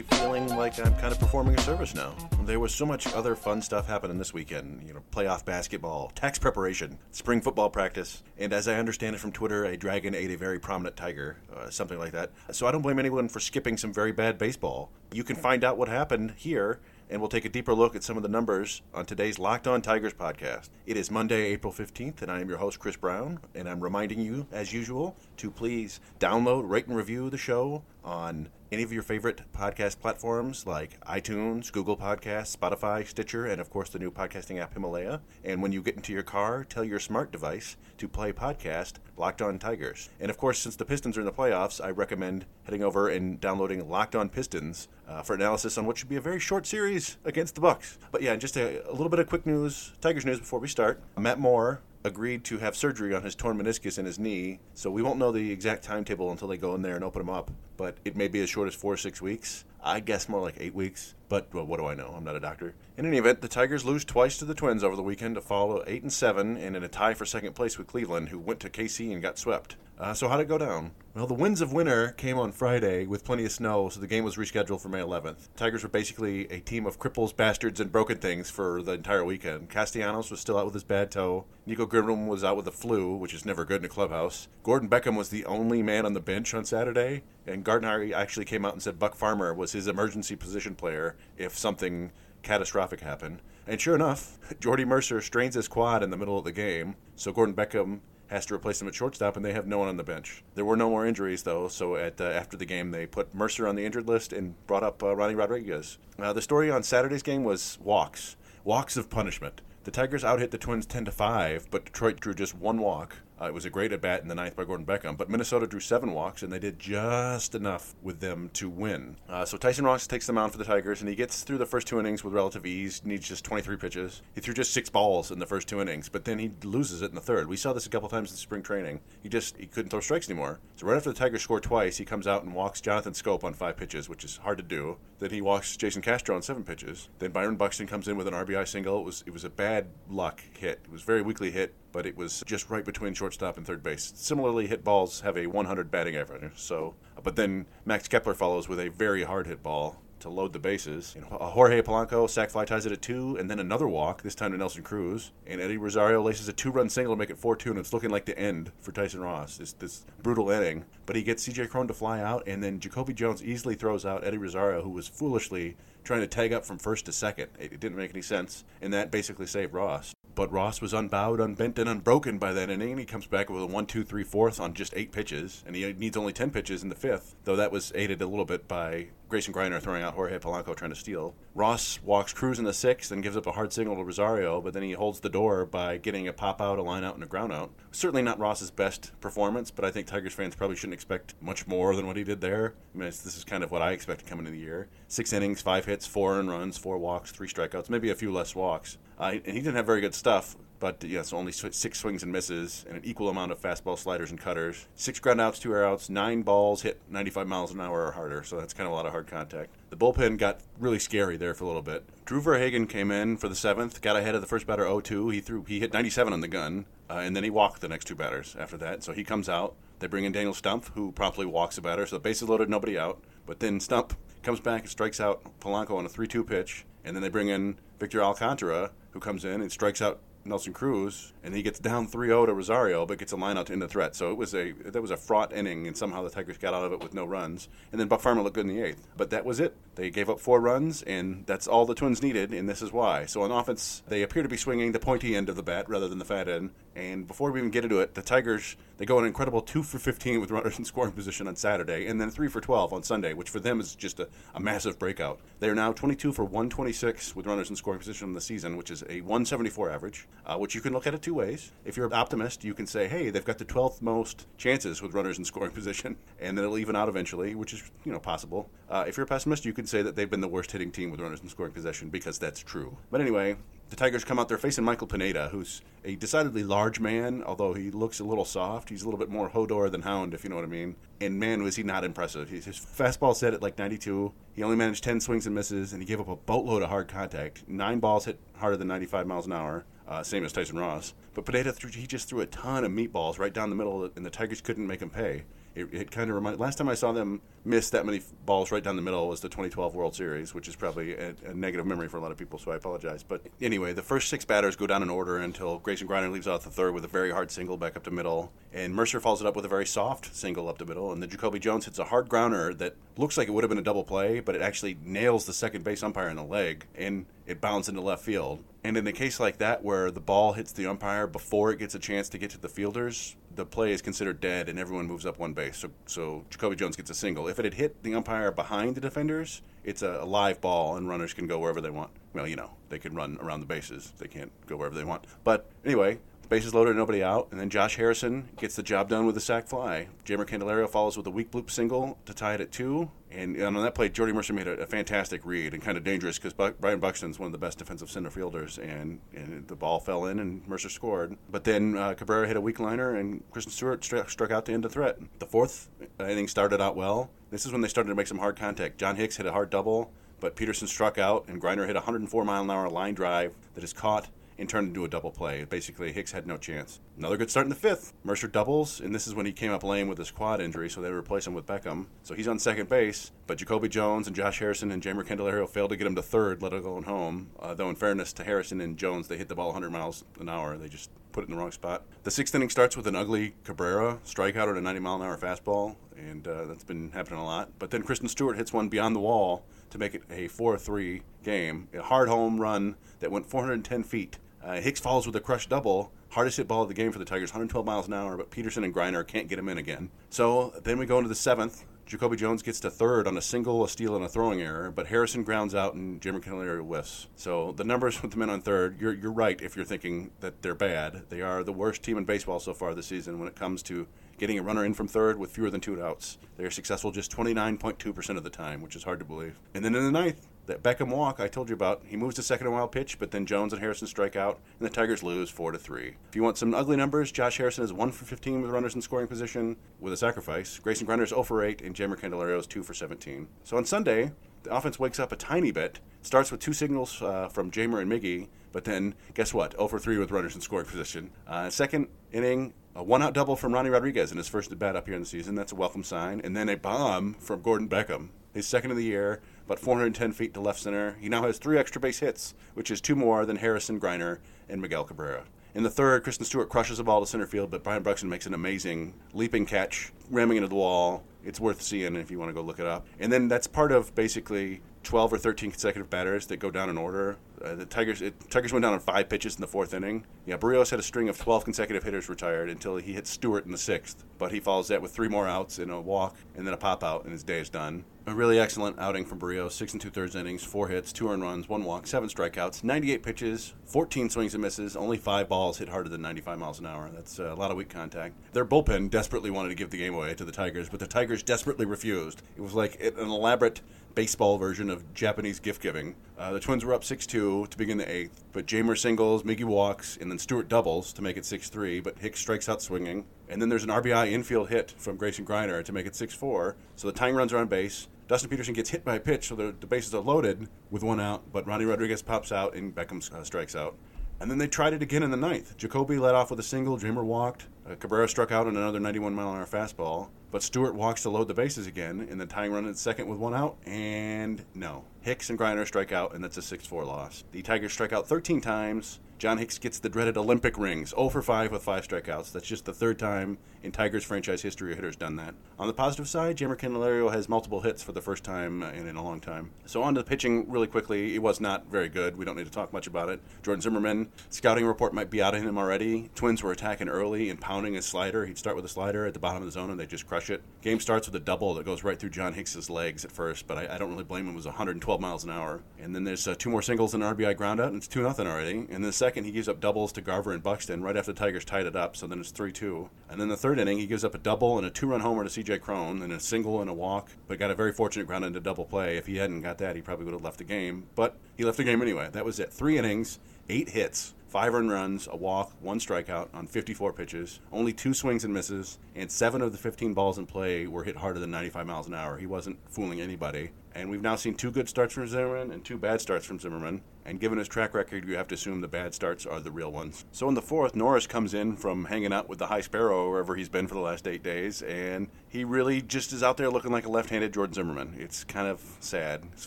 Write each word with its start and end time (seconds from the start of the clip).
actually 0.00 0.18
feeling 0.18 0.56
like 0.56 0.78
I'm 0.78 0.94
kind 0.96 1.12
of 1.12 1.18
performing 1.18 1.54
a 1.54 1.60
service 1.60 1.94
now. 1.94 2.14
There 2.44 2.60
was 2.60 2.74
so 2.74 2.86
much 2.86 3.12
other 3.12 3.34
fun 3.34 3.60
stuff 3.62 3.86
happening 3.86 4.18
this 4.18 4.32
weekend. 4.32 4.82
You 4.86 4.94
know, 4.94 5.02
playoff 5.12 5.44
basketball, 5.44 6.10
tax 6.14 6.38
preparation, 6.38 6.98
spring 7.10 7.40
football 7.40 7.70
practice, 7.70 8.22
and 8.38 8.52
as 8.52 8.68
I 8.68 8.76
understand 8.76 9.14
it 9.14 9.18
from 9.18 9.32
Twitter, 9.32 9.64
a 9.64 9.76
dragon 9.76 10.14
ate 10.14 10.30
a 10.30 10.36
very 10.36 10.58
prominent 10.58 10.96
tiger, 10.96 11.36
uh, 11.54 11.70
something 11.70 11.98
like 11.98 12.12
that. 12.12 12.30
So 12.52 12.66
I 12.66 12.72
don't 12.72 12.82
blame 12.82 12.98
anyone 12.98 13.28
for 13.28 13.40
skipping 13.40 13.76
some 13.76 13.92
very 13.92 14.12
bad 14.12 14.38
baseball. 14.38 14.90
You 15.12 15.24
can 15.24 15.36
find 15.36 15.64
out 15.64 15.76
what 15.76 15.88
happened 15.88 16.34
here 16.36 16.80
and 17.10 17.20
we'll 17.20 17.28
take 17.28 17.44
a 17.44 17.48
deeper 17.48 17.74
look 17.74 17.96
at 17.96 18.04
some 18.04 18.16
of 18.16 18.22
the 18.22 18.28
numbers 18.28 18.82
on 18.94 19.04
today's 19.04 19.38
Locked 19.38 19.66
On 19.66 19.82
Tigers 19.82 20.14
podcast. 20.14 20.70
It 20.86 20.96
is 20.96 21.10
Monday, 21.10 21.46
April 21.46 21.72
15th, 21.72 22.22
and 22.22 22.30
I 22.30 22.40
am 22.40 22.48
your 22.48 22.58
host, 22.58 22.78
Chris 22.78 22.96
Brown, 22.96 23.40
and 23.56 23.68
I'm 23.68 23.80
reminding 23.80 24.20
you, 24.20 24.46
as 24.52 24.72
usual, 24.72 25.16
to 25.40 25.50
please 25.50 26.00
download, 26.18 26.68
rate, 26.68 26.86
and 26.86 26.94
review 26.94 27.30
the 27.30 27.38
show 27.38 27.82
on 28.04 28.50
any 28.70 28.82
of 28.82 28.92
your 28.92 29.02
favorite 29.02 29.40
podcast 29.54 29.98
platforms 29.98 30.66
like 30.66 31.00
iTunes, 31.06 31.72
Google 31.72 31.96
Podcasts, 31.96 32.54
Spotify, 32.54 33.06
Stitcher, 33.06 33.46
and 33.46 33.58
of 33.58 33.70
course 33.70 33.88
the 33.88 33.98
new 33.98 34.10
podcasting 34.10 34.60
app 34.60 34.74
Himalaya. 34.74 35.22
And 35.42 35.62
when 35.62 35.72
you 35.72 35.82
get 35.82 35.96
into 35.96 36.12
your 36.12 36.22
car, 36.22 36.62
tell 36.64 36.84
your 36.84 37.00
smart 37.00 37.32
device 37.32 37.78
to 37.96 38.06
play 38.06 38.32
podcast 38.32 38.94
Locked 39.16 39.40
On 39.40 39.58
Tigers. 39.58 40.10
And 40.20 40.30
of 40.30 40.36
course, 40.36 40.58
since 40.58 40.76
the 40.76 40.84
Pistons 40.84 41.16
are 41.16 41.20
in 41.20 41.26
the 41.26 41.32
playoffs, 41.32 41.82
I 41.82 41.88
recommend 41.88 42.44
heading 42.64 42.84
over 42.84 43.08
and 43.08 43.40
downloading 43.40 43.88
Locked 43.88 44.14
On 44.14 44.28
Pistons 44.28 44.88
uh, 45.08 45.22
for 45.22 45.34
analysis 45.34 45.78
on 45.78 45.86
what 45.86 45.96
should 45.96 46.10
be 46.10 46.16
a 46.16 46.20
very 46.20 46.38
short 46.38 46.66
series 46.66 47.16
against 47.24 47.54
the 47.54 47.62
Bucks. 47.62 47.96
But 48.12 48.20
yeah, 48.20 48.36
just 48.36 48.58
a, 48.58 48.86
a 48.86 48.92
little 48.92 49.08
bit 49.08 49.20
of 49.20 49.26
quick 49.26 49.46
news, 49.46 49.92
Tigers 50.02 50.26
news 50.26 50.38
before 50.38 50.58
we 50.58 50.68
start. 50.68 51.00
Matt 51.16 51.38
Moore 51.38 51.80
agreed 52.04 52.44
to 52.44 52.58
have 52.58 52.76
surgery 52.76 53.14
on 53.14 53.22
his 53.22 53.34
torn 53.34 53.58
meniscus 53.58 53.98
in 53.98 54.06
his 54.06 54.18
knee, 54.18 54.60
so 54.74 54.90
we 54.90 55.02
won't 55.02 55.18
know 55.18 55.32
the 55.32 55.50
exact 55.50 55.84
timetable 55.84 56.30
until 56.30 56.48
they 56.48 56.56
go 56.56 56.74
in 56.74 56.82
there 56.82 56.94
and 56.94 57.04
open 57.04 57.22
him 57.22 57.30
up. 57.30 57.50
But 57.76 57.98
it 58.04 58.16
may 58.16 58.28
be 58.28 58.40
as 58.40 58.48
short 58.48 58.68
as 58.68 58.74
four 58.74 58.94
or 58.94 58.96
six 58.96 59.20
weeks. 59.20 59.64
I 59.82 60.00
guess 60.00 60.28
more 60.28 60.40
like 60.40 60.56
eight 60.58 60.74
weeks. 60.74 61.14
But 61.28 61.52
well, 61.54 61.64
what 61.64 61.78
do 61.78 61.86
I 61.86 61.94
know? 61.94 62.12
I'm 62.16 62.24
not 62.24 62.36
a 62.36 62.40
doctor. 62.40 62.74
In 62.96 63.06
any 63.06 63.18
event, 63.18 63.40
the 63.40 63.48
Tigers 63.48 63.84
lose 63.84 64.04
twice 64.04 64.36
to 64.38 64.44
the 64.44 64.54
Twins 64.54 64.82
over 64.82 64.96
the 64.96 65.02
weekend 65.02 65.36
to 65.36 65.40
follow 65.40 65.84
eight 65.86 66.02
and 66.02 66.12
seven, 66.12 66.56
and 66.56 66.76
in 66.76 66.82
a 66.82 66.88
tie 66.88 67.14
for 67.14 67.24
second 67.24 67.54
place 67.54 67.78
with 67.78 67.86
Cleveland, 67.86 68.30
who 68.30 68.38
went 68.38 68.60
to 68.60 68.68
KC 68.68 69.12
and 69.12 69.22
got 69.22 69.38
swept. 69.38 69.76
Uh, 70.00 70.14
so 70.14 70.28
how'd 70.28 70.40
it 70.40 70.48
go 70.48 70.56
down? 70.56 70.92
Well, 71.14 71.26
the 71.26 71.34
winds 71.34 71.60
of 71.60 71.74
winter 71.74 72.12
came 72.12 72.38
on 72.38 72.52
Friday 72.52 73.06
with 73.06 73.22
plenty 73.24 73.44
of 73.44 73.52
snow, 73.52 73.90
so 73.90 74.00
the 74.00 74.06
game 74.06 74.24
was 74.24 74.36
rescheduled 74.36 74.80
for 74.80 74.88
May 74.88 75.00
11th. 75.00 75.48
Tigers 75.56 75.82
were 75.82 75.90
basically 75.90 76.50
a 76.50 76.60
team 76.60 76.86
of 76.86 76.98
cripples, 76.98 77.36
bastards, 77.36 77.80
and 77.80 77.92
broken 77.92 78.16
things 78.16 78.48
for 78.48 78.80
the 78.80 78.92
entire 78.92 79.24
weekend. 79.24 79.68
Castellanos 79.68 80.30
was 80.30 80.40
still 80.40 80.56
out 80.56 80.64
with 80.64 80.74
his 80.74 80.84
bad 80.84 81.10
toe. 81.10 81.44
Niko 81.68 81.86
Goodrum 81.86 82.28
was 82.28 82.42
out 82.42 82.56
with 82.56 82.64
the 82.64 82.72
flu, 82.72 83.14
which 83.14 83.34
is 83.34 83.44
never 83.44 83.66
good 83.66 83.82
in 83.82 83.84
a 83.84 83.88
clubhouse. 83.88 84.48
Gordon 84.62 84.88
Beckham 84.88 85.16
was 85.16 85.28
the 85.28 85.44
only 85.44 85.82
man 85.82 86.06
on 86.06 86.14
the 86.14 86.20
bench 86.20 86.54
on 86.54 86.64
Saturday, 86.64 87.22
and 87.50 87.64
Gardner 87.64 88.14
actually 88.14 88.46
came 88.46 88.64
out 88.64 88.72
and 88.72 88.82
said 88.82 88.98
Buck 88.98 89.14
Farmer 89.14 89.52
was 89.52 89.72
his 89.72 89.86
emergency 89.86 90.36
position 90.36 90.74
player 90.74 91.16
if 91.36 91.58
something 91.58 92.12
catastrophic 92.42 93.00
happened. 93.00 93.42
And 93.66 93.80
sure 93.80 93.94
enough, 93.94 94.38
Jordy 94.60 94.84
Mercer 94.84 95.20
strains 95.20 95.54
his 95.54 95.68
quad 95.68 96.02
in 96.02 96.10
the 96.10 96.16
middle 96.16 96.38
of 96.38 96.44
the 96.44 96.52
game, 96.52 96.96
so 97.16 97.32
Gordon 97.32 97.54
Beckham 97.54 98.00
has 98.28 98.46
to 98.46 98.54
replace 98.54 98.80
him 98.80 98.86
at 98.86 98.94
shortstop, 98.94 99.36
and 99.36 99.44
they 99.44 99.52
have 99.52 99.66
no 99.66 99.78
one 99.78 99.88
on 99.88 99.96
the 99.96 100.04
bench. 100.04 100.44
There 100.54 100.64
were 100.64 100.76
no 100.76 100.88
more 100.88 101.04
injuries 101.04 101.42
though, 101.42 101.66
so 101.66 101.96
at 101.96 102.20
uh, 102.20 102.24
after 102.24 102.56
the 102.56 102.64
game 102.64 102.92
they 102.92 103.06
put 103.06 103.34
Mercer 103.34 103.66
on 103.66 103.74
the 103.74 103.84
injured 103.84 104.06
list 104.08 104.32
and 104.32 104.54
brought 104.66 104.84
up 104.84 105.02
uh, 105.02 105.14
Ronnie 105.16 105.34
Rodriguez. 105.34 105.98
Uh, 106.18 106.32
the 106.32 106.40
story 106.40 106.70
on 106.70 106.84
Saturday's 106.84 107.24
game 107.24 107.42
was 107.42 107.78
walks, 107.82 108.36
walks 108.62 108.96
of 108.96 109.10
punishment. 109.10 109.60
The 109.82 109.90
Tigers 109.90 110.22
outhit 110.22 110.50
the 110.50 110.58
Twins 110.58 110.86
10 110.86 111.06
to 111.06 111.10
5, 111.10 111.68
but 111.70 111.86
Detroit 111.86 112.20
drew 112.20 112.34
just 112.34 112.54
one 112.54 112.78
walk. 112.78 113.16
Uh, 113.40 113.46
it 113.46 113.54
was 113.54 113.64
a 113.64 113.70
great 113.70 113.92
at 113.92 114.02
bat 114.02 114.20
in 114.20 114.28
the 114.28 114.34
ninth 114.34 114.54
by 114.54 114.64
Gordon 114.64 114.84
Beckham, 114.84 115.16
but 115.16 115.30
Minnesota 115.30 115.66
drew 115.66 115.80
seven 115.80 116.12
walks, 116.12 116.42
and 116.42 116.52
they 116.52 116.58
did 116.58 116.78
just 116.78 117.54
enough 117.54 117.94
with 118.02 118.20
them 118.20 118.50
to 118.52 118.68
win. 118.68 119.16
Uh, 119.28 119.46
so 119.46 119.56
Tyson 119.56 119.84
Ross 119.84 120.06
takes 120.06 120.26
the 120.26 120.32
mound 120.32 120.52
for 120.52 120.58
the 120.58 120.64
Tigers, 120.64 121.00
and 121.00 121.08
he 121.08 121.14
gets 121.14 121.42
through 121.42 121.56
the 121.56 121.64
first 121.64 121.86
two 121.86 121.98
innings 121.98 122.22
with 122.22 122.34
relative 122.34 122.66
ease. 122.66 123.00
Needs 123.04 123.26
just 123.26 123.44
23 123.44 123.76
pitches. 123.76 124.20
He 124.34 124.42
threw 124.42 124.52
just 124.52 124.74
six 124.74 124.90
balls 124.90 125.30
in 125.30 125.38
the 125.38 125.46
first 125.46 125.68
two 125.68 125.80
innings, 125.80 126.08
but 126.08 126.24
then 126.26 126.38
he 126.38 126.50
loses 126.64 127.00
it 127.00 127.08
in 127.08 127.14
the 127.14 127.20
third. 127.20 127.48
We 127.48 127.56
saw 127.56 127.72
this 127.72 127.86
a 127.86 127.90
couple 127.90 128.10
times 128.10 128.30
in 128.30 128.36
spring 128.36 128.62
training. 128.62 129.00
He 129.22 129.30
just 129.30 129.56
he 129.56 129.66
couldn't 129.66 129.90
throw 129.90 130.00
strikes 130.00 130.28
anymore. 130.28 130.60
So 130.76 130.86
right 130.86 130.96
after 130.96 131.10
the 131.10 131.18
Tigers 131.18 131.42
score 131.42 131.60
twice, 131.60 131.96
he 131.96 132.04
comes 132.04 132.26
out 132.26 132.42
and 132.42 132.54
walks 132.54 132.80
Jonathan 132.82 133.14
Schoop 133.14 133.42
on 133.42 133.54
five 133.54 133.76
pitches, 133.76 134.08
which 134.08 134.24
is 134.24 134.36
hard 134.36 134.58
to 134.58 134.64
do. 134.64 134.98
Then 135.18 135.30
he 135.30 135.40
walks 135.40 135.76
Jason 135.76 136.02
Castro 136.02 136.36
on 136.36 136.42
seven 136.42 136.64
pitches. 136.64 137.08
Then 137.18 137.30
Byron 137.30 137.56
Buxton 137.56 137.86
comes 137.86 138.06
in 138.08 138.16
with 138.16 138.28
an 138.28 138.34
RBI 138.34 138.68
single. 138.68 139.00
It 139.00 139.04
was 139.04 139.24
it 139.26 139.32
was 139.32 139.44
a 139.44 139.50
bad 139.50 139.86
luck 140.10 140.42
hit. 140.58 140.80
It 140.84 140.92
was 140.92 141.02
very 141.02 141.22
weakly 141.22 141.50
hit 141.50 141.74
but 141.92 142.06
it 142.06 142.16
was 142.16 142.42
just 142.46 142.70
right 142.70 142.84
between 142.84 143.14
shortstop 143.14 143.56
and 143.56 143.66
third 143.66 143.82
base. 143.82 144.12
Similarly, 144.14 144.66
hit 144.66 144.84
balls 144.84 145.20
have 145.20 145.36
a 145.36 145.46
100 145.46 145.90
batting 145.90 146.16
average. 146.16 146.52
So, 146.56 146.94
but 147.22 147.36
then 147.36 147.66
Max 147.84 148.08
Kepler 148.08 148.34
follows 148.34 148.68
with 148.68 148.80
a 148.80 148.88
very 148.88 149.24
hard 149.24 149.46
hit 149.46 149.62
ball 149.62 150.00
to 150.20 150.28
load 150.28 150.52
the 150.52 150.58
bases. 150.58 151.14
You 151.14 151.22
know, 151.22 151.38
Jorge 151.40 151.82
Polanco 151.82 152.28
sac 152.28 152.50
fly 152.50 152.64
ties 152.64 152.86
it 152.86 152.92
at 152.92 153.02
two, 153.02 153.36
and 153.36 153.50
then 153.50 153.58
another 153.58 153.88
walk, 153.88 154.22
this 154.22 154.34
time 154.34 154.52
to 154.52 154.58
Nelson 154.58 154.82
Cruz. 154.82 155.32
And 155.46 155.60
Eddie 155.60 155.76
Rosario 155.76 156.22
laces 156.22 156.48
a 156.48 156.52
two 156.52 156.70
run 156.70 156.88
single 156.88 157.14
to 157.14 157.18
make 157.18 157.30
it 157.30 157.38
4 157.38 157.56
2, 157.56 157.70
and 157.70 157.78
it's 157.78 157.92
looking 157.92 158.10
like 158.10 158.24
the 158.24 158.38
end 158.38 158.72
for 158.80 158.92
Tyson 158.92 159.20
Ross. 159.20 159.56
This, 159.56 159.72
this 159.72 160.04
brutal 160.22 160.50
inning. 160.50 160.84
But 161.06 161.16
he 161.16 161.22
gets 161.22 161.46
CJ 161.48 161.68
Cron 161.70 161.88
to 161.88 161.94
fly 161.94 162.20
out, 162.20 162.46
and 162.46 162.62
then 162.62 162.80
Jacoby 162.80 163.14
Jones 163.14 163.42
easily 163.42 163.74
throws 163.74 164.06
out 164.06 164.24
Eddie 164.24 164.38
Rosario, 164.38 164.82
who 164.82 164.90
was 164.90 165.08
foolishly 165.08 165.76
trying 166.04 166.20
to 166.20 166.26
tag 166.26 166.52
up 166.52 166.64
from 166.64 166.78
first 166.78 167.06
to 167.06 167.12
second. 167.12 167.48
It 167.58 167.80
didn't 167.80 167.96
make 167.96 168.10
any 168.10 168.22
sense, 168.22 168.64
and 168.80 168.92
that 168.92 169.10
basically 169.10 169.46
saved 169.46 169.74
Ross. 169.74 170.14
But 170.34 170.52
Ross 170.52 170.80
was 170.80 170.94
unbowed, 170.94 171.40
unbent, 171.40 171.78
and 171.78 171.88
unbroken 171.88 172.38
by 172.38 172.52
that 172.52 172.70
inning. 172.70 172.92
And 172.92 173.00
he 173.00 173.06
comes 173.06 173.26
back 173.26 173.50
with 173.50 173.62
a 173.62 173.66
one, 173.66 173.86
two, 173.86 174.04
three, 174.04 174.24
fourth 174.24 174.60
on 174.60 174.74
just 174.74 174.94
eight 174.96 175.12
pitches, 175.12 175.62
and 175.66 175.74
he 175.74 175.92
needs 175.92 176.16
only 176.16 176.32
ten 176.32 176.50
pitches 176.50 176.82
in 176.82 176.88
the 176.88 176.94
fifth, 176.94 177.34
though 177.44 177.56
that 177.56 177.72
was 177.72 177.92
aided 177.94 178.22
a 178.22 178.26
little 178.26 178.44
bit 178.44 178.68
by 178.68 179.08
Grayson 179.30 179.54
Greiner 179.54 179.80
throwing 179.80 180.02
out 180.02 180.14
Jorge 180.14 180.38
Polanco 180.40 180.74
trying 180.74 180.90
to 180.90 180.96
steal. 180.96 181.36
Ross 181.54 182.00
walks 182.02 182.32
Cruz 182.32 182.58
in 182.58 182.64
the 182.64 182.72
sixth 182.72 183.12
and 183.12 183.22
gives 183.22 183.36
up 183.36 183.46
a 183.46 183.52
hard 183.52 183.72
signal 183.72 183.94
to 183.94 184.02
Rosario, 184.02 184.60
but 184.60 184.74
then 184.74 184.82
he 184.82 184.90
holds 184.90 185.20
the 185.20 185.28
door 185.28 185.64
by 185.64 185.98
getting 185.98 186.26
a 186.26 186.32
pop 186.32 186.60
out, 186.60 186.80
a 186.80 186.82
line 186.82 187.04
out, 187.04 187.14
and 187.14 187.22
a 187.22 187.28
ground 187.28 187.52
out. 187.52 187.70
Certainly 187.92 188.22
not 188.22 188.40
Ross's 188.40 188.72
best 188.72 189.12
performance, 189.20 189.70
but 189.70 189.84
I 189.84 189.92
think 189.92 190.08
Tigers 190.08 190.34
fans 190.34 190.56
probably 190.56 190.74
shouldn't 190.74 190.94
expect 190.94 191.34
much 191.40 191.68
more 191.68 191.94
than 191.94 192.08
what 192.08 192.16
he 192.16 192.24
did 192.24 192.40
there. 192.40 192.74
I 192.92 192.98
mean, 192.98 193.06
this 193.06 193.24
is 193.24 193.44
kind 193.44 193.62
of 193.62 193.70
what 193.70 193.82
I 193.82 193.92
expected 193.92 194.28
coming 194.28 194.46
into 194.46 194.58
the 194.58 194.64
year. 194.64 194.88
Six 195.06 195.32
innings, 195.32 195.62
five 195.62 195.84
hits, 195.84 196.06
four 196.06 196.34
earned 196.36 196.50
runs, 196.50 196.76
four 196.76 196.98
walks, 196.98 197.30
three 197.30 197.48
strikeouts, 197.48 197.88
maybe 197.88 198.10
a 198.10 198.16
few 198.16 198.32
less 198.32 198.56
walks. 198.56 198.98
Uh, 199.16 199.34
and 199.44 199.54
he 199.54 199.60
didn't 199.60 199.76
have 199.76 199.86
very 199.86 200.00
good 200.00 200.14
stuff, 200.14 200.56
but 200.80 201.04
yes, 201.04 201.32
only 201.32 201.52
six 201.52 201.98
swings 201.98 202.22
and 202.22 202.32
misses, 202.32 202.84
and 202.88 202.96
an 202.96 203.04
equal 203.04 203.28
amount 203.28 203.52
of 203.52 203.60
fastball 203.60 203.98
sliders 203.98 204.30
and 204.30 204.40
cutters. 204.40 204.86
Six 204.96 205.20
groundouts, 205.20 205.60
two 205.60 205.76
outs, 205.76 206.08
nine 206.08 206.42
balls 206.42 206.82
hit 206.82 207.00
95 207.10 207.46
miles 207.46 207.70
an 207.70 207.80
hour 207.80 208.06
or 208.06 208.12
harder, 208.12 208.42
so 208.42 208.58
that's 208.58 208.72
kind 208.72 208.86
of 208.86 208.92
a 208.92 208.96
lot 208.96 209.04
of 209.04 209.12
hard 209.12 209.26
contact. 209.26 209.70
The 209.90 209.96
bullpen 209.96 210.38
got 210.38 210.60
really 210.78 210.98
scary 210.98 211.36
there 211.36 211.54
for 211.54 211.64
a 211.64 211.66
little 211.66 211.82
bit. 211.82 212.04
Drew 212.24 212.40
Verhagen 212.40 212.86
came 212.88 213.10
in 213.10 213.36
for 213.36 213.48
the 213.48 213.54
seventh, 213.54 214.00
got 214.00 214.16
ahead 214.16 214.34
of 214.34 214.40
the 214.40 214.46
first 214.46 214.66
batter 214.66 214.84
0-2. 214.84 215.32
He 215.34 215.40
threw, 215.40 215.64
he 215.64 215.80
hit 215.80 215.92
97 215.92 216.32
on 216.32 216.40
the 216.40 216.48
gun, 216.48 216.86
uh, 217.10 217.14
and 217.14 217.36
then 217.36 217.44
he 217.44 217.50
walked 217.50 217.82
the 217.82 217.88
next 217.88 218.06
two 218.06 218.14
batters 218.14 218.56
after 218.58 218.78
that. 218.78 219.04
So 219.04 219.12
he 219.12 219.22
comes 219.22 219.48
out. 219.48 219.74
They 219.98 220.06
bring 220.06 220.24
in 220.24 220.32
Daniel 220.32 220.54
Stumpf, 220.54 220.92
who 220.94 221.12
promptly 221.12 221.44
walks 221.44 221.76
a 221.76 221.82
batter. 221.82 222.06
So 222.06 222.16
the 222.16 222.20
bases 222.20 222.48
loaded, 222.48 222.70
nobody 222.70 222.98
out. 222.98 223.22
But 223.44 223.60
then 223.60 223.80
Stumpf 223.80 224.12
comes 224.42 224.60
back 224.60 224.82
and 224.82 224.90
strikes 224.90 225.20
out 225.20 225.42
Polanco 225.60 225.98
on 225.98 226.06
a 226.06 226.08
3-2 226.08 226.46
pitch, 226.46 226.86
and 227.04 227.14
then 227.14 227.22
they 227.22 227.28
bring 227.28 227.48
in 227.48 227.76
Victor 227.98 228.22
Alcantara, 228.22 228.92
who 229.10 229.20
comes 229.20 229.44
in 229.44 229.60
and 229.60 229.70
strikes 229.70 230.00
out 230.00 230.20
Nelson 230.44 230.72
Cruz, 230.72 231.32
and 231.42 231.54
he 231.54 231.62
gets 231.62 231.78
down 231.78 232.08
3-0 232.08 232.46
to 232.46 232.54
Rosario, 232.54 233.06
but 233.06 233.18
gets 233.18 233.32
a 233.32 233.36
line 233.36 233.58
out 233.58 233.66
to 233.66 233.72
end 233.72 233.82
the 233.82 233.88
threat. 233.88 234.14
So 234.16 234.30
it 234.30 234.36
was 234.36 234.54
a 234.54 234.72
that 234.86 235.00
was 235.00 235.10
a 235.10 235.16
fraught 235.16 235.52
inning, 235.52 235.86
and 235.86 235.96
somehow 235.96 236.22
the 236.22 236.30
Tigers 236.30 236.58
got 236.58 236.74
out 236.74 236.84
of 236.84 236.92
it 236.92 237.02
with 237.02 237.14
no 237.14 237.24
runs. 237.24 237.68
And 237.92 238.00
then 238.00 238.08
Buck 238.08 238.20
Farmer 238.20 238.42
looked 238.42 238.54
good 238.54 238.66
in 238.66 238.74
the 238.74 238.82
eighth, 238.82 239.06
but 239.16 239.30
that 239.30 239.44
was 239.44 239.60
it. 239.60 239.76
They 239.94 240.10
gave 240.10 240.30
up 240.30 240.40
four 240.40 240.60
runs, 240.60 241.02
and 241.02 241.44
that's 241.46 241.66
all 241.66 241.84
the 241.84 241.94
Twins 241.94 242.22
needed, 242.22 242.52
and 242.52 242.68
this 242.68 242.82
is 242.82 242.92
why. 242.92 243.26
So 243.26 243.42
on 243.42 243.50
offense, 243.50 244.02
they 244.08 244.22
appear 244.22 244.42
to 244.42 244.48
be 244.48 244.56
swinging 244.56 244.92
the 244.92 244.98
pointy 244.98 245.36
end 245.36 245.48
of 245.48 245.56
the 245.56 245.62
bat 245.62 245.88
rather 245.88 246.08
than 246.08 246.18
the 246.18 246.24
fat 246.24 246.48
end. 246.48 246.70
And 246.96 247.26
before 247.26 247.52
we 247.52 247.60
even 247.60 247.70
get 247.70 247.84
into 247.84 248.00
it, 248.00 248.14
the 248.14 248.22
Tigers 248.22 248.76
they 249.00 249.06
go 249.06 249.18
an 249.18 249.24
incredible 249.24 249.62
two 249.62 249.82
for 249.82 249.98
15 249.98 250.42
with 250.42 250.50
runners 250.50 250.78
in 250.78 250.84
scoring 250.84 251.12
position 251.12 251.48
on 251.48 251.56
Saturday, 251.56 252.06
and 252.06 252.20
then 252.20 252.30
three 252.30 252.48
for 252.48 252.60
12 252.60 252.92
on 252.92 253.02
Sunday, 253.02 253.32
which 253.32 253.48
for 253.48 253.58
them 253.58 253.80
is 253.80 253.94
just 253.94 254.20
a, 254.20 254.28
a 254.54 254.60
massive 254.60 254.98
breakout. 254.98 255.40
They 255.58 255.70
are 255.70 255.74
now 255.74 255.92
22 255.92 256.32
for 256.32 256.44
126 256.44 257.34
with 257.34 257.46
runners 257.46 257.70
in 257.70 257.76
scoring 257.76 257.98
position 257.98 258.28
in 258.28 258.34
the 258.34 258.42
season, 258.42 258.76
which 258.76 258.90
is 258.90 259.02
a 259.08 259.22
174 259.22 259.90
average, 259.90 260.28
uh, 260.46 260.56
which 260.56 260.74
you 260.74 260.80
can 260.80 260.92
look 260.92 261.06
at 261.06 261.14
it 261.14 261.22
two 261.22 261.34
ways. 261.34 261.72
If 261.84 261.96
you're 261.96 262.06
an 262.06 262.12
optimist, 262.12 262.64
you 262.64 262.74
can 262.74 262.86
say, 262.86 263.08
hey, 263.08 263.30
they've 263.30 263.44
got 263.44 263.58
the 263.58 263.64
12th 263.64 264.02
most 264.02 264.46
chances 264.58 265.00
with 265.02 265.14
runners 265.14 265.38
in 265.38 265.44
scoring 265.44 265.70
position, 265.72 266.16
and 266.40 266.56
then 266.56 266.64
it'll 266.64 266.78
even 266.78 266.96
out 266.96 267.08
eventually, 267.08 267.54
which 267.54 267.72
is 267.72 267.90
you 268.04 268.12
know 268.12 268.18
possible. 268.18 268.68
Uh, 268.88 269.04
if 269.06 269.16
you're 269.16 269.24
a 269.24 269.28
pessimist, 269.28 269.64
you 269.64 269.72
can 269.72 269.86
say 269.86 270.02
that 270.02 270.16
they've 270.16 270.30
been 270.30 270.40
the 270.40 270.48
worst 270.48 270.72
hitting 270.72 270.90
team 270.90 271.10
with 271.10 271.20
runners 271.20 271.40
in 271.40 271.48
scoring 271.48 271.72
possession 271.72 272.08
because 272.08 272.38
that's 272.38 272.60
true. 272.60 272.96
But 273.10 273.20
anyway, 273.20 273.56
the 273.90 273.96
Tigers 273.96 274.24
come 274.24 274.38
out 274.38 274.48
there 274.48 274.56
facing 274.56 274.84
Michael 274.84 275.08
Pineda, 275.08 275.48
who's 275.48 275.82
a 276.04 276.14
decidedly 276.14 276.62
large 276.62 277.00
man, 277.00 277.42
although 277.42 277.74
he 277.74 277.90
looks 277.90 278.20
a 278.20 278.24
little 278.24 278.44
soft. 278.44 278.88
He's 278.88 279.02
a 279.02 279.04
little 279.04 279.18
bit 279.18 279.28
more 279.28 279.50
Hodor 279.50 279.90
than 279.90 280.02
Hound, 280.02 280.32
if 280.32 280.44
you 280.44 280.50
know 280.50 280.56
what 280.56 280.64
I 280.64 280.68
mean. 280.68 280.94
And 281.20 281.40
man, 281.40 281.62
was 281.64 281.74
he 281.74 281.82
not 281.82 282.04
impressive. 282.04 282.48
His 282.48 282.66
fastball 282.66 283.34
set 283.34 283.52
at 283.52 283.62
like 283.62 283.78
92. 283.78 284.32
He 284.52 284.62
only 284.62 284.76
managed 284.76 285.02
10 285.02 285.20
swings 285.20 285.46
and 285.46 285.54
misses, 285.54 285.92
and 285.92 286.00
he 286.00 286.06
gave 286.06 286.20
up 286.20 286.28
a 286.28 286.36
boatload 286.36 286.82
of 286.82 286.88
hard 286.88 287.08
contact. 287.08 287.68
Nine 287.68 287.98
balls 287.98 288.26
hit 288.26 288.38
harder 288.56 288.76
than 288.76 288.88
95 288.88 289.26
miles 289.26 289.46
an 289.46 289.52
hour, 289.52 289.84
uh, 290.10 290.22
same 290.22 290.44
as 290.44 290.52
Tyson 290.52 290.78
Ross. 290.78 291.14
But 291.34 291.46
Pineda, 291.46 291.72
threw, 291.72 291.90
he 291.90 292.06
just 292.06 292.28
threw 292.28 292.40
a 292.40 292.46
ton 292.46 292.84
of 292.84 292.90
meatballs 292.90 293.38
right 293.38 293.54
down 293.54 293.70
the 293.70 293.76
middle, 293.76 294.10
and 294.16 294.26
the 294.26 294.30
Tigers 294.30 294.60
couldn't 294.60 294.86
make 294.86 295.00
him 295.00 295.10
pay. 295.10 295.44
It, 295.74 295.88
it 295.92 296.10
kind 296.10 296.30
of 296.30 296.36
reminded. 296.36 296.60
Last 296.60 296.78
time 296.78 296.88
I 296.88 296.94
saw 296.94 297.12
them 297.12 297.40
miss 297.64 297.90
that 297.90 298.06
many 298.06 298.22
balls 298.46 298.72
right 298.72 298.82
down 298.82 298.96
the 298.96 299.02
middle 299.02 299.28
was 299.28 299.40
the 299.40 299.48
2012 299.48 299.94
World 299.94 300.14
Series, 300.14 300.54
which 300.54 300.66
is 300.66 300.74
probably 300.74 301.14
a, 301.14 301.34
a, 301.46 301.54
negative 301.54 301.86
memory 301.86 302.08
for 302.08 302.16
a 302.16 302.20
lot 302.20 302.32
of 302.32 302.38
people. 302.38 302.58
So 302.58 302.72
I 302.72 302.76
apologize. 302.76 303.22
But 303.22 303.42
anyway, 303.60 303.92
the 303.92 304.02
first 304.02 304.28
six 304.28 304.44
batters 304.44 304.76
go 304.76 304.86
down 304.86 305.02
in 305.02 305.10
order 305.10 305.38
until 305.38 305.78
Grayson 305.78 306.08
Greiner 306.08 306.32
leaves 306.32 306.48
off 306.48 306.64
the 306.64 306.70
third 306.70 306.94
with 306.94 307.04
a 307.04 307.08
very 307.08 307.30
hard 307.30 307.50
single 307.50 307.76
back 307.76 307.96
up 307.96 308.02
to 308.04 308.10
middle, 308.10 308.52
and 308.72 308.94
Mercer 308.94 309.20
follows 309.20 309.40
it 309.40 309.46
up 309.46 309.56
with 309.56 309.64
a 309.64 309.68
very 309.68 309.86
soft 309.86 310.34
single 310.34 310.68
up 310.68 310.78
the 310.78 310.86
middle, 310.86 311.12
and 311.12 311.22
then 311.22 311.30
Jacoby 311.30 311.58
Jones 311.58 311.84
hits 311.84 311.98
a 311.98 312.04
hard 312.04 312.28
grounder 312.28 312.74
that 312.74 312.96
looks 313.16 313.36
like 313.36 313.48
it 313.48 313.52
would 313.52 313.62
have 313.62 313.68
been 313.68 313.78
a 313.78 313.82
double 313.82 314.04
play, 314.04 314.40
but 314.40 314.54
it 314.54 314.62
actually 314.62 314.96
nails 315.04 315.44
the 315.44 315.52
second 315.52 315.84
base 315.84 316.02
umpire 316.02 316.28
in 316.28 316.36
the 316.36 316.44
leg, 316.44 316.86
and 316.96 317.26
it 317.46 317.60
bounds 317.60 317.88
into 317.88 318.00
left 318.00 318.24
field. 318.24 318.64
And 318.82 318.96
in 318.96 319.06
a 319.06 319.12
case 319.12 319.38
like 319.38 319.58
that, 319.58 319.84
where 319.84 320.10
the 320.10 320.20
ball 320.20 320.54
hits 320.54 320.72
the 320.72 320.86
umpire 320.86 321.26
before 321.26 321.70
it 321.70 321.78
gets 321.78 321.94
a 321.94 321.98
chance 321.98 322.28
to 322.30 322.38
get 322.38 322.50
to 322.50 322.58
the 322.58 322.68
fielders, 322.68 323.36
the 323.54 323.66
play 323.66 323.92
is 323.92 324.02
considered 324.02 324.40
dead 324.40 324.68
and 324.68 324.78
everyone 324.78 325.06
moves 325.06 325.26
up 325.26 325.38
one 325.38 325.52
base. 325.52 325.76
So, 325.78 325.90
so 326.06 326.44
Jacoby 326.50 326.76
Jones 326.76 326.96
gets 326.96 327.10
a 327.10 327.14
single. 327.14 327.48
If 327.48 327.58
it 327.58 327.64
had 327.64 327.74
hit 327.74 328.02
the 328.02 328.14
umpire 328.14 328.50
behind 328.50 328.94
the 328.94 329.00
defenders, 329.00 329.62
it's 329.84 330.02
a, 330.02 330.20
a, 330.22 330.24
live 330.24 330.60
ball 330.60 330.96
and 330.96 331.08
runners 331.08 331.34
can 331.34 331.46
go 331.46 331.58
wherever 331.58 331.80
they 331.80 331.90
want. 331.90 332.10
Well, 332.32 332.46
you 332.46 332.56
know, 332.56 332.70
they 332.88 332.98
can 332.98 333.14
run 333.14 333.38
around 333.40 333.60
the 333.60 333.66
bases. 333.66 334.12
They 334.18 334.28
can't 334.28 334.52
go 334.66 334.76
wherever 334.76 334.94
they 334.94 335.04
want. 335.04 335.24
But 335.42 335.66
anyway, 335.84 336.18
bases 336.48 336.74
loaded, 336.74 336.96
nobody 336.96 337.22
out, 337.22 337.48
and 337.50 337.60
then 337.60 337.70
Josh 337.70 337.96
Harrison 337.96 338.48
gets 338.56 338.76
the 338.76 338.82
job 338.82 339.08
done 339.08 339.26
with 339.26 339.36
a 339.36 339.40
sac 339.40 339.66
fly. 339.66 340.08
Jeimer 340.24 340.46
Candelario 340.46 340.88
follows 340.88 341.16
with 341.16 341.26
a 341.26 341.30
weak 341.30 341.50
bloop 341.50 341.70
single 341.70 342.18
to 342.26 342.34
tie 342.34 342.54
it 342.54 342.60
at 342.60 342.72
two. 342.72 343.10
And, 343.32 343.60
on 343.62 343.74
that 343.74 343.94
play, 343.94 344.08
Jordy 344.08 344.32
Mercer 344.32 344.52
made 344.52 344.66
a, 344.66 344.72
a 344.72 344.86
fantastic 344.86 345.42
read 345.44 345.72
and 345.72 345.82
kind 345.82 345.96
of 345.96 346.04
dangerous 346.04 346.38
because 346.38 346.52
Byron 346.52 347.00
Buxton's 347.00 347.38
one 347.38 347.46
of 347.46 347.52
the 347.52 347.58
best 347.58 347.78
defensive 347.78 348.10
center 348.10 348.30
fielders, 348.30 348.78
and, 348.78 349.20
and 349.34 349.66
the 349.68 349.76
ball 349.76 350.00
fell 350.00 350.26
in 350.26 350.38
and 350.40 350.66
Mercer 350.66 350.88
scored. 350.88 351.36
But 351.50 351.64
then 351.64 351.96
uh, 351.96 352.14
Cabrera 352.14 352.46
hit 352.46 352.56
a 352.56 352.60
weak 352.60 352.80
liner 352.80 353.16
and 353.16 353.42
Christin 353.52 353.70
Stewart 353.70 354.04
struck, 354.04 354.30
struck 354.30 354.50
out 354.50 354.66
to 354.66 354.72
end 354.72 354.84
the 354.84 354.88
threat. 354.88 355.18
The 355.38 355.46
fourth 355.46 355.88
inning 356.18 356.48
started 356.48 356.80
out 356.80 356.96
well. 356.96 357.30
This 357.50 357.66
is 357.66 357.72
when 357.72 357.80
they 357.80 357.88
started 357.88 358.10
to 358.10 358.16
make 358.16 358.26
some 358.26 358.38
hard 358.38 358.56
contact. 358.56 358.98
John 358.98 359.16
Hicks 359.16 359.36
hit 359.36 359.46
a 359.46 359.52
hard 359.52 359.70
double, 359.70 360.12
but 360.40 360.56
Peterson 360.56 360.88
struck 360.88 361.18
out, 361.18 361.46
and 361.48 361.60
Greiner 361.60 361.86
hit 361.86 361.96
a 361.96 362.00
104 362.00 362.44
mile 362.44 362.62
an 362.62 362.70
hour 362.70 362.88
line 362.88 363.14
drive 363.14 363.54
that 363.74 363.84
is 363.84 363.92
caught 363.92 364.28
and 364.60 364.68
turned 364.68 364.88
into 364.88 365.04
a 365.04 365.08
double 365.08 365.30
play. 365.30 365.64
Basically, 365.64 366.12
Hicks 366.12 366.32
had 366.32 366.46
no 366.46 366.58
chance. 366.58 367.00
Another 367.16 367.38
good 367.38 367.50
start 367.50 367.64
in 367.64 367.70
the 367.70 367.74
fifth. 367.74 368.12
Mercer 368.22 368.46
doubles, 368.46 369.00
and 369.00 369.14
this 369.14 369.26
is 369.26 369.34
when 369.34 369.46
he 369.46 369.52
came 369.52 369.72
up 369.72 369.82
lame 369.82 370.06
with 370.06 370.18
his 370.18 370.30
quad 370.30 370.60
injury, 370.60 370.90
so 370.90 371.00
they 371.00 371.10
replace 371.10 371.46
him 371.46 371.54
with 371.54 371.66
Beckham. 371.66 372.06
So 372.22 372.34
he's 372.34 372.46
on 372.46 372.58
second 372.58 372.88
base, 372.88 373.32
but 373.46 373.58
Jacoby 373.58 373.88
Jones 373.88 374.26
and 374.26 374.36
Josh 374.36 374.58
Harrison 374.58 374.92
and 374.92 375.02
Jeimer 375.02 375.24
Candelario 375.24 375.68
failed 375.68 375.90
to 375.90 375.96
get 375.96 376.06
him 376.06 376.14
to 376.14 376.22
third, 376.22 376.62
let 376.62 376.74
alone 376.74 377.04
home. 377.04 377.50
Uh, 377.58 377.74
though, 377.74 377.88
in 377.88 377.96
fairness 377.96 378.32
to 378.34 378.44
Harrison 378.44 378.80
and 378.80 378.98
Jones, 378.98 379.28
they 379.28 379.38
hit 379.38 379.48
the 379.48 379.54
ball 379.54 379.68
100 379.68 379.90
miles 379.90 380.24
an 380.38 380.48
hour. 380.48 380.76
They 380.76 380.88
just 380.88 381.10
put 381.32 381.44
it 381.44 381.48
in 381.48 381.54
the 381.54 381.60
wrong 381.60 381.72
spot. 381.72 382.04
The 382.24 382.30
sixth 382.30 382.54
inning 382.54 382.70
starts 382.70 382.96
with 382.96 383.06
an 383.06 383.16
ugly 383.16 383.54
Cabrera 383.64 384.18
strikeout 384.26 384.70
at 384.70 384.76
a 384.76 384.80
90 384.80 385.00
mile 385.00 385.16
an 385.16 385.22
hour 385.22 385.38
fastball, 385.38 385.96
and 386.16 386.46
uh, 386.46 386.66
that's 386.66 386.84
been 386.84 387.12
happening 387.12 387.40
a 387.40 387.44
lot. 387.44 387.70
But 387.78 387.90
then 387.90 388.02
Christin 388.02 388.28
Stewart 388.28 388.56
hits 388.56 388.72
one 388.72 388.88
beyond 388.88 389.16
the 389.16 389.20
wall 389.20 389.64
to 389.90 389.98
make 389.98 390.14
it 390.14 390.22
a 390.30 390.48
4 390.48 390.76
3 390.76 391.22
game. 391.42 391.88
A 391.94 392.02
hard 392.02 392.28
home 392.28 392.60
run 392.60 392.96
that 393.20 393.30
went 393.30 393.46
410 393.46 394.02
feet 394.02 394.38
uh, 394.62 394.80
Hicks 394.80 395.00
follows 395.00 395.26
with 395.26 395.36
a 395.36 395.40
crush 395.40 395.66
double. 395.66 396.12
Hardest 396.30 396.58
hit 396.58 396.68
ball 396.68 396.82
of 396.82 396.88
the 396.88 396.94
game 396.94 397.12
for 397.12 397.18
the 397.18 397.24
Tigers, 397.24 397.50
112 397.50 397.84
miles 397.84 398.06
an 398.06 398.14
hour, 398.14 398.36
but 398.36 398.50
Peterson 398.50 398.84
and 398.84 398.94
Greiner 398.94 399.26
can't 399.26 399.48
get 399.48 399.58
him 399.58 399.68
in 399.68 399.78
again. 399.78 400.10
So 400.28 400.72
then 400.84 400.98
we 400.98 401.06
go 401.06 401.18
into 401.18 401.28
the 401.28 401.34
seventh. 401.34 401.84
Jacoby 402.06 402.36
Jones 402.36 402.62
gets 402.62 402.80
to 402.80 402.90
third 402.90 403.28
on 403.28 403.36
a 403.36 403.40
single, 403.40 403.84
a 403.84 403.88
steal, 403.88 404.16
and 404.16 404.24
a 404.24 404.28
throwing 404.28 404.60
error, 404.60 404.90
but 404.90 405.06
Harrison 405.06 405.44
grounds 405.44 405.76
out 405.76 405.94
and 405.94 406.20
Jeimer 406.20 406.42
Candelario 406.42 406.84
whiffs. 406.84 407.28
So 407.36 407.70
the 407.72 407.84
numbers 407.84 408.20
with 408.22 408.32
the 408.32 408.36
men 408.36 408.50
on 408.50 408.60
third, 408.60 409.00
you're, 409.00 409.14
you're 409.14 409.30
right 409.30 409.60
if 409.60 409.76
you're 409.76 409.84
thinking 409.84 410.32
that 410.40 410.60
they're 410.60 410.74
bad. 410.74 411.22
They 411.28 411.40
are 411.40 411.62
the 411.62 411.72
worst 411.72 412.02
team 412.02 412.18
in 412.18 412.24
baseball 412.24 412.58
so 412.58 412.74
far 412.74 412.94
this 412.94 413.06
season 413.06 413.38
when 413.38 413.48
it 413.48 413.54
comes 413.54 413.82
to 413.84 414.08
getting 414.38 414.58
a 414.58 414.62
runner 414.62 414.84
in 414.84 414.94
from 414.94 415.06
third 415.06 415.38
with 415.38 415.52
fewer 415.52 415.70
than 415.70 415.80
two 415.80 416.02
outs. 416.02 416.38
They 416.56 416.64
are 416.64 416.70
successful 416.70 417.12
just 417.12 417.30
29.2% 417.30 418.36
of 418.36 418.42
the 418.42 418.50
time, 418.50 418.82
which 418.82 418.96
is 418.96 419.04
hard 419.04 419.20
to 419.20 419.24
believe. 419.24 419.60
And 419.74 419.84
then 419.84 419.94
in 419.94 420.02
the 420.04 420.10
ninth, 420.10 420.48
that 420.70 420.82
Beckham 420.82 421.08
walk 421.08 421.40
I 421.40 421.48
told 421.48 421.68
you 421.68 421.74
about, 421.74 422.02
he 422.06 422.16
moves 422.16 422.36
to 422.36 422.42
second 422.42 422.68
and 422.68 422.74
wild 422.74 422.92
pitch, 422.92 423.18
but 423.18 423.32
then 423.32 423.44
Jones 423.44 423.72
and 423.72 423.82
Harrison 423.82 424.06
strike 424.06 424.36
out, 424.36 424.60
and 424.78 424.88
the 424.88 424.92
Tigers 424.92 425.22
lose 425.22 425.50
four 425.50 425.72
to 425.72 425.78
three. 425.78 426.14
If 426.28 426.36
you 426.36 426.42
want 426.42 426.58
some 426.58 426.74
ugly 426.74 426.96
numbers, 426.96 427.32
Josh 427.32 427.58
Harrison 427.58 427.84
is 427.84 427.92
one 427.92 428.12
for 428.12 428.24
15 428.24 428.62
with 428.62 428.70
runners 428.70 428.94
in 428.94 429.02
scoring 429.02 429.26
position 429.26 429.76
with 429.98 430.12
a 430.12 430.16
sacrifice. 430.16 430.78
Grayson 430.78 431.06
Greiner 431.06 431.24
is 431.24 431.30
0 431.30 431.42
for 431.42 431.64
8, 431.64 431.82
and 431.82 431.94
Jeimer 431.94 432.18
Candelario 432.18 432.58
is 432.58 432.66
2 432.66 432.82
for 432.84 432.94
17. 432.94 433.48
So 433.64 433.76
on 433.76 433.84
Sunday, 433.84 434.30
the 434.62 434.74
offense 434.74 434.98
wakes 434.98 435.18
up 435.18 435.32
a 435.32 435.36
tiny 435.36 435.72
bit. 435.72 435.98
Starts 436.22 436.52
with 436.52 436.60
two 436.60 436.72
signals 436.72 437.20
uh, 437.20 437.48
from 437.48 437.70
Jeimer 437.70 438.00
and 438.00 438.10
Miggy, 438.10 438.48
but 438.72 438.84
then 438.84 439.14
guess 439.34 439.52
what? 439.52 439.72
0 439.72 439.88
for 439.88 439.98
3 439.98 440.18
with 440.18 440.30
runners 440.30 440.54
in 440.54 440.60
scoring 440.60 440.86
position. 440.86 441.30
Uh, 441.48 441.68
second 441.68 442.08
inning, 442.32 442.74
a 442.94 443.02
one 443.02 443.22
out 443.22 443.34
double 443.34 443.56
from 443.56 443.72
Ronnie 443.72 443.90
Rodriguez 443.90 444.30
in 444.30 444.38
his 444.38 444.48
first 444.48 444.70
at 444.70 444.78
bat 444.78 444.96
up 444.96 445.06
here 445.06 445.14
in 445.16 445.22
the 445.22 445.26
season. 445.26 445.54
That's 445.54 445.72
a 445.72 445.76
welcome 445.76 446.04
sign. 446.04 446.40
And 446.44 446.56
then 446.56 446.68
a 446.68 446.76
bomb 446.76 447.34
from 447.34 447.62
Gordon 447.62 447.88
Beckham, 447.88 448.28
his 448.52 448.66
second 448.66 448.90
of 448.90 448.96
the 448.96 449.04
year 449.04 449.40
about 449.66 449.78
410 449.78 450.32
feet 450.32 450.54
to 450.54 450.60
left 450.60 450.80
center. 450.80 451.16
He 451.20 451.28
now 451.28 451.42
has 451.42 451.58
three 451.58 451.78
extra 451.78 452.00
base 452.00 452.18
hits, 452.18 452.54
which 452.74 452.90
is 452.90 453.00
two 453.00 453.14
more 453.14 453.46
than 453.46 453.56
Harrison 453.56 454.00
Greiner 454.00 454.38
and 454.68 454.82
Miguel 454.82 455.04
Cabrera. 455.04 455.44
In 455.74 455.84
the 455.84 455.90
third, 455.90 456.24
Christin 456.24 456.44
Stewart 456.44 456.68
crushes 456.68 456.98
a 456.98 457.04
ball 457.04 457.20
to 457.20 457.26
center 457.26 457.46
field, 457.46 457.70
but 457.70 457.84
Byron 457.84 458.02
Buxton 458.02 458.28
makes 458.28 458.46
an 458.46 458.54
amazing 458.54 459.14
leaping 459.32 459.66
catch, 459.66 460.12
ramming 460.28 460.56
into 460.56 460.68
the 460.68 460.74
wall. 460.74 461.22
It's 461.44 461.60
worth 461.60 461.80
seeing 461.80 462.16
if 462.16 462.30
you 462.30 462.40
want 462.40 462.48
to 462.48 462.52
go 462.52 462.60
look 462.60 462.80
it 462.80 462.86
up. 462.86 463.06
And 463.20 463.32
then 463.32 463.46
that's 463.46 463.68
part 463.68 463.92
of 463.92 464.12
basically 464.16 464.80
12 465.04 465.34
or 465.34 465.38
13 465.38 465.70
consecutive 465.70 466.10
batters 466.10 466.46
that 466.46 466.56
go 466.56 466.72
down 466.72 466.90
in 466.90 466.98
order. 466.98 467.36
Uh, 467.62 467.74
the 467.74 467.84
Tigers 467.84 468.22
it, 468.22 468.50
Tigers 468.50 468.72
went 468.72 468.82
down 468.82 468.94
on 468.94 469.00
five 469.00 469.28
pitches 469.28 469.54
in 469.54 469.60
the 469.60 469.66
fourth 469.66 469.92
inning. 469.92 470.24
Yeah, 470.46 470.56
Berrios 470.56 470.90
had 470.90 470.98
a 470.98 471.02
string 471.02 471.28
of 471.28 471.38
12 471.38 471.64
consecutive 471.64 472.02
hitters 472.02 472.28
retired 472.28 472.70
until 472.70 472.96
he 472.96 473.12
hit 473.12 473.26
Stewart 473.26 473.66
in 473.66 473.72
the 473.72 473.78
sixth, 473.78 474.24
but 474.38 474.52
he 474.52 474.60
follows 474.60 474.88
that 474.88 475.02
with 475.02 475.12
three 475.12 475.28
more 475.28 475.46
outs 475.46 475.78
and 475.78 475.90
a 475.90 476.00
walk 476.00 476.36
and 476.56 476.66
then 476.66 476.74
a 476.74 476.78
pop 476.78 477.04
out, 477.04 477.24
and 477.24 477.32
his 477.32 477.42
day 477.42 477.58
is 477.60 477.68
done. 477.68 478.04
A 478.26 478.34
really 478.34 478.60
excellent 478.60 478.98
outing 478.98 479.24
from 479.24 479.40
Berrios, 479.40 479.72
six 479.72 479.92
and 479.92 480.00
two 480.00 480.10
thirds 480.10 480.36
innings, 480.36 480.62
four 480.62 480.88
hits, 480.88 481.12
two 481.12 481.28
earned 481.28 481.42
runs, 481.42 481.68
one 481.68 481.84
walk, 481.84 482.06
seven 482.06 482.28
strikeouts, 482.28 482.84
98 482.84 483.22
pitches, 483.22 483.74
14 483.86 484.30
swings 484.30 484.54
and 484.54 484.62
misses, 484.62 484.94
only 484.94 485.16
five 485.16 485.48
balls 485.48 485.78
hit 485.78 485.88
harder 485.88 486.08
than 486.08 486.22
95 486.22 486.58
miles 486.58 486.78
an 486.78 486.86
hour. 486.86 487.10
That's 487.12 487.40
uh, 487.40 487.52
a 487.52 487.56
lot 487.56 487.70
of 487.70 487.76
weak 487.76 487.88
contact. 487.88 488.34
Their 488.52 488.64
bullpen 488.64 489.10
desperately 489.10 489.50
wanted 489.50 489.70
to 489.70 489.74
give 489.74 489.90
the 489.90 489.98
game 489.98 490.14
away 490.14 490.34
to 490.34 490.44
the 490.44 490.52
Tigers, 490.52 490.88
but 490.88 491.00
the 491.00 491.06
Tigers 491.06 491.42
desperately 491.42 491.86
refused. 491.86 492.42
It 492.56 492.60
was 492.60 492.74
like 492.74 493.00
an 493.02 493.18
elaborate 493.18 493.80
baseball 494.14 494.58
version 494.58 494.90
of 494.90 495.12
Japanese 495.14 495.60
gift 495.60 495.82
giving. 495.82 496.14
Uh, 496.38 496.52
the 496.52 496.60
Twins 496.60 496.84
were 496.84 496.94
up 496.94 497.04
6 497.04 497.26
2 497.26 497.66
to 497.68 497.78
begin 497.78 497.98
the 497.98 498.10
eighth, 498.10 498.44
but 498.52 498.66
Jeimer 498.66 498.96
singles, 498.96 499.42
Miggy 499.42 499.64
walks, 499.64 500.16
and 500.16 500.30
then 500.30 500.38
Stewart 500.38 500.68
doubles 500.68 501.12
to 501.12 501.22
make 501.22 501.36
it 501.36 501.44
6 501.44 501.68
3, 501.68 502.00
but 502.00 502.18
Hicks 502.18 502.40
strikes 502.40 502.68
out 502.68 502.80
swinging. 502.80 503.24
And 503.48 503.60
then 503.60 503.68
there's 503.68 503.84
an 503.84 503.90
RBI 503.90 504.30
infield 504.30 504.68
hit 504.68 504.92
from 504.96 505.16
Grayson 505.16 505.44
Greiner 505.44 505.84
to 505.84 505.92
make 505.92 506.06
it 506.06 506.16
6 506.16 506.32
4. 506.34 506.76
So 506.96 507.08
the 507.08 507.12
tying 507.12 507.34
runs 507.34 507.52
are 507.52 507.58
on 507.58 507.66
base. 507.66 508.08
Dustin 508.28 508.48
Peterson 508.48 508.74
gets 508.74 508.90
hit 508.90 509.04
by 509.04 509.16
a 509.16 509.20
pitch, 509.20 509.48
so 509.48 509.56
the, 509.56 509.74
the 509.80 509.86
bases 509.86 510.14
are 510.14 510.22
loaded 510.22 510.68
with 510.90 511.02
one 511.02 511.20
out, 511.20 511.42
but 511.52 511.66
Ronnie 511.66 511.84
Rodriguez 511.84 512.22
pops 512.22 512.52
out 512.52 512.74
and 512.74 512.94
Beckham 512.94 513.18
uh, 513.34 513.42
strikes 513.42 513.74
out. 513.74 513.96
And 514.40 514.50
then 514.50 514.56
they 514.56 514.68
tried 514.68 514.94
it 514.94 515.02
again 515.02 515.22
in 515.22 515.30
the 515.30 515.36
ninth. 515.36 515.76
Jacoby 515.76 516.16
led 516.16 516.34
off 516.34 516.50
with 516.50 516.60
a 516.60 516.62
single, 516.62 516.96
Jeimer 516.96 517.24
walked. 517.24 517.66
Uh, 517.84 517.96
Cabrera 517.96 518.28
struck 518.28 518.52
out 518.52 518.66
on 518.66 518.76
another 518.76 518.98
91 518.98 519.34
mile 519.34 519.52
an 519.52 519.58
hour 519.58 519.66
fastball. 519.66 520.30
But 520.50 520.62
Stewart 520.62 520.94
walks 520.94 521.22
to 521.22 521.30
load 521.30 521.48
the 521.48 521.54
bases 521.54 521.86
again 521.86 522.26
in 522.28 522.38
the 522.38 522.46
tying 522.46 522.72
run 522.72 522.88
at 522.88 522.98
second 522.98 523.28
with 523.28 523.38
one 523.38 523.54
out, 523.54 523.76
and 523.86 524.64
no. 524.74 525.04
Hicks 525.20 525.48
and 525.50 525.58
Greiner 525.58 525.86
strike 525.86 526.12
out, 526.12 526.34
and 526.34 526.42
that's 526.42 526.56
a 526.56 526.62
6 526.62 526.86
4 526.86 527.04
loss. 527.04 527.44
The 527.52 527.62
Tigers 527.62 527.92
strike 527.92 528.12
out 528.12 528.26
13 528.26 528.60
times. 528.60 529.20
John 529.40 529.56
Hicks 529.56 529.78
gets 529.78 529.98
the 529.98 530.10
dreaded 530.10 530.36
Olympic 530.36 530.76
rings, 530.76 531.14
0 531.16 531.30
for 531.30 531.40
5 531.40 531.72
with 531.72 531.82
5 531.82 532.06
strikeouts. 532.06 532.52
That's 532.52 532.66
just 532.66 532.84
the 532.84 532.92
third 532.92 533.18
time 533.18 533.56
in 533.82 533.90
Tigers 533.90 534.22
franchise 534.22 534.60
history 534.60 534.92
a 534.92 534.94
hitter's 534.94 535.16
done 535.16 535.36
that. 535.36 535.54
On 535.78 535.86
the 535.86 535.94
positive 535.94 536.28
side, 536.28 536.58
Jeimer 536.58 536.76
Candelario 536.76 537.32
has 537.32 537.48
multiple 537.48 537.80
hits 537.80 538.02
for 538.02 538.12
the 538.12 538.20
first 538.20 538.44
time 538.44 538.82
in, 538.82 539.08
in 539.08 539.16
a 539.16 539.24
long 539.24 539.40
time. 539.40 539.70
So 539.86 540.02
on 540.02 540.12
to 540.12 540.20
the 540.20 540.28
pitching 540.28 540.70
really 540.70 540.86
quickly. 540.86 541.34
It 541.34 541.38
was 541.38 541.58
not 541.58 541.86
very 541.86 542.10
good. 542.10 542.36
We 542.36 542.44
don't 542.44 542.56
need 542.56 542.66
to 542.66 542.70
talk 542.70 542.92
much 542.92 543.06
about 543.06 543.30
it. 543.30 543.40
Jordan 543.62 543.80
Zimmermann, 543.80 544.28
scouting 544.50 544.84
report 544.84 545.14
might 545.14 545.30
be 545.30 545.40
out 545.40 545.54
of 545.54 545.62
him 545.62 545.78
already. 545.78 546.30
Twins 546.34 546.62
were 546.62 546.72
attacking 546.72 547.08
early 547.08 547.48
and 547.48 547.58
pounding 547.58 547.94
his 547.94 548.04
slider. 548.04 548.44
He'd 548.44 548.58
start 548.58 548.76
with 548.76 548.84
a 548.84 548.90
slider 548.90 549.24
at 549.24 549.32
the 549.32 549.40
bottom 549.40 549.62
of 549.62 549.64
the 549.64 549.72
zone, 549.72 549.90
and 549.90 549.98
they 549.98 550.04
just 550.04 550.26
crush 550.26 550.50
it. 550.50 550.60
Game 550.82 551.00
starts 551.00 551.26
with 551.26 551.34
a 551.34 551.40
double 551.40 551.72
that 551.74 551.86
goes 551.86 552.04
right 552.04 552.18
through 552.18 552.30
John 552.30 552.52
Hicks's 552.52 552.90
legs 552.90 553.24
at 553.24 553.32
first, 553.32 553.66
but 553.66 553.78
I, 553.78 553.94
I 553.94 553.96
don't 553.96 554.10
really 554.10 554.24
blame 554.24 554.46
him. 554.46 554.52
It 554.52 554.56
was 554.56 554.66
112 554.66 555.18
miles 555.18 555.44
an 555.44 555.50
hour. 555.50 555.80
And 555.98 556.14
then 556.14 556.24
there's 556.24 556.46
uh, 556.46 556.54
two 556.58 556.68
more 556.68 556.82
singles 556.82 557.14
and 557.14 557.24
an 557.24 557.34
RBI 557.34 557.54
groundout, 557.54 557.88
and 557.88 557.96
it's 557.96 558.08
2 558.08 558.22
nothing 558.22 558.46
already. 558.46 558.86
And 558.90 559.02
the 559.02 559.12
second, 559.12 559.29
he 559.34 559.50
gives 559.50 559.68
up 559.68 559.80
doubles 559.80 560.12
to 560.12 560.20
Garver 560.20 560.52
and 560.52 560.62
Buxton 560.62 561.02
right 561.02 561.16
after 561.16 561.32
the 561.32 561.38
Tigers 561.38 561.64
tied 561.64 561.86
it 561.86 561.96
up, 561.96 562.16
so 562.16 562.26
then 562.26 562.40
it's 562.40 562.50
3 562.50 562.72
2. 562.72 563.08
And 563.28 563.40
then 563.40 563.48
the 563.48 563.56
third 563.56 563.78
inning, 563.78 563.98
he 563.98 564.06
gives 564.06 564.24
up 564.24 564.34
a 564.34 564.38
double 564.38 564.78
and 564.78 564.86
a 564.86 564.90
two 564.90 565.06
run 565.06 565.20
homer 565.20 565.44
to 565.44 565.50
CJ 565.50 565.80
Cron, 565.80 566.22
and 566.22 566.32
a 566.32 566.40
single 566.40 566.80
and 566.80 566.90
a 566.90 566.94
walk, 566.94 567.30
but 567.48 567.58
got 567.58 567.70
a 567.70 567.74
very 567.74 567.92
fortunate 567.92 568.26
ground 568.26 568.44
into 568.44 568.60
double 568.60 568.84
play. 568.84 569.16
If 569.16 569.26
he 569.26 569.36
hadn't 569.36 569.62
got 569.62 569.78
that, 569.78 569.96
he 569.96 570.02
probably 570.02 570.24
would 570.24 570.34
have 570.34 570.44
left 570.44 570.58
the 570.58 570.64
game. 570.64 571.06
But 571.14 571.36
he 571.56 571.64
left 571.64 571.76
the 571.76 571.84
game 571.84 572.02
anyway. 572.02 572.28
That 572.32 572.44
was 572.44 572.58
it. 572.58 572.72
Three 572.72 572.98
innings, 572.98 573.38
eight 573.68 573.90
hits 573.90 574.34
five 574.50 574.74
earned 574.74 574.90
runs, 574.90 575.28
a 575.30 575.36
walk, 575.36 575.72
one 575.80 576.00
strikeout 576.00 576.48
on 576.52 576.66
54 576.66 577.12
pitches, 577.12 577.60
only 577.72 577.92
two 577.92 578.12
swings 578.12 578.42
and 578.44 578.52
misses, 578.52 578.98
and 579.14 579.30
seven 579.30 579.62
of 579.62 579.70
the 579.70 579.78
15 579.78 580.12
balls 580.12 580.38
in 580.38 580.46
play 580.46 580.88
were 580.88 581.04
hit 581.04 581.16
harder 581.16 581.38
than 581.38 581.52
95 581.52 581.86
miles 581.86 582.08
an 582.08 582.14
hour. 582.14 582.36
He 582.36 582.46
wasn't 582.46 582.78
fooling 582.90 583.20
anybody. 583.20 583.70
And 583.94 584.10
we've 584.10 584.22
now 584.22 584.36
seen 584.36 584.54
two 584.54 584.70
good 584.70 584.88
starts 584.88 585.14
from 585.14 585.26
Zimmermann 585.26 585.70
and 585.70 585.84
two 585.84 585.98
bad 585.98 586.20
starts 586.20 586.46
from 586.46 586.58
Zimmermann. 586.58 587.00
And 587.24 587.38
given 587.38 587.58
his 587.58 587.68
track 587.68 587.94
record, 587.94 588.26
you 588.26 588.36
have 588.36 588.48
to 588.48 588.54
assume 588.54 588.80
the 588.80 588.88
bad 588.88 589.14
starts 589.14 589.46
are 589.46 589.60
the 589.60 589.70
real 589.70 589.92
ones. 589.92 590.24
So 590.32 590.48
in 590.48 590.54
the 590.54 590.62
fourth, 590.62 590.96
Norris 590.96 591.26
comes 591.26 591.54
in 591.54 591.76
from 591.76 592.04
hanging 592.04 592.32
out 592.32 592.48
with 592.48 592.58
the 592.58 592.66
High 592.66 592.80
Sparrow 592.80 593.30
wherever 593.30 593.54
he's 593.54 593.68
been 593.68 593.86
for 593.86 593.94
the 593.94 594.00
last 594.00 594.26
eight 594.26 594.42
days, 594.42 594.82
and 594.82 595.28
he 595.48 595.64
really 595.64 596.02
just 596.02 596.32
is 596.32 596.42
out 596.42 596.56
there 596.56 596.70
looking 596.70 596.92
like 596.92 597.06
a 597.06 597.10
left-handed 597.10 597.52
Jordan 597.52 597.74
Zimmermann. 597.74 598.14
It's 598.16 598.42
kind 598.42 598.66
of 598.66 598.80
sad. 599.00 599.44
His 599.54 599.66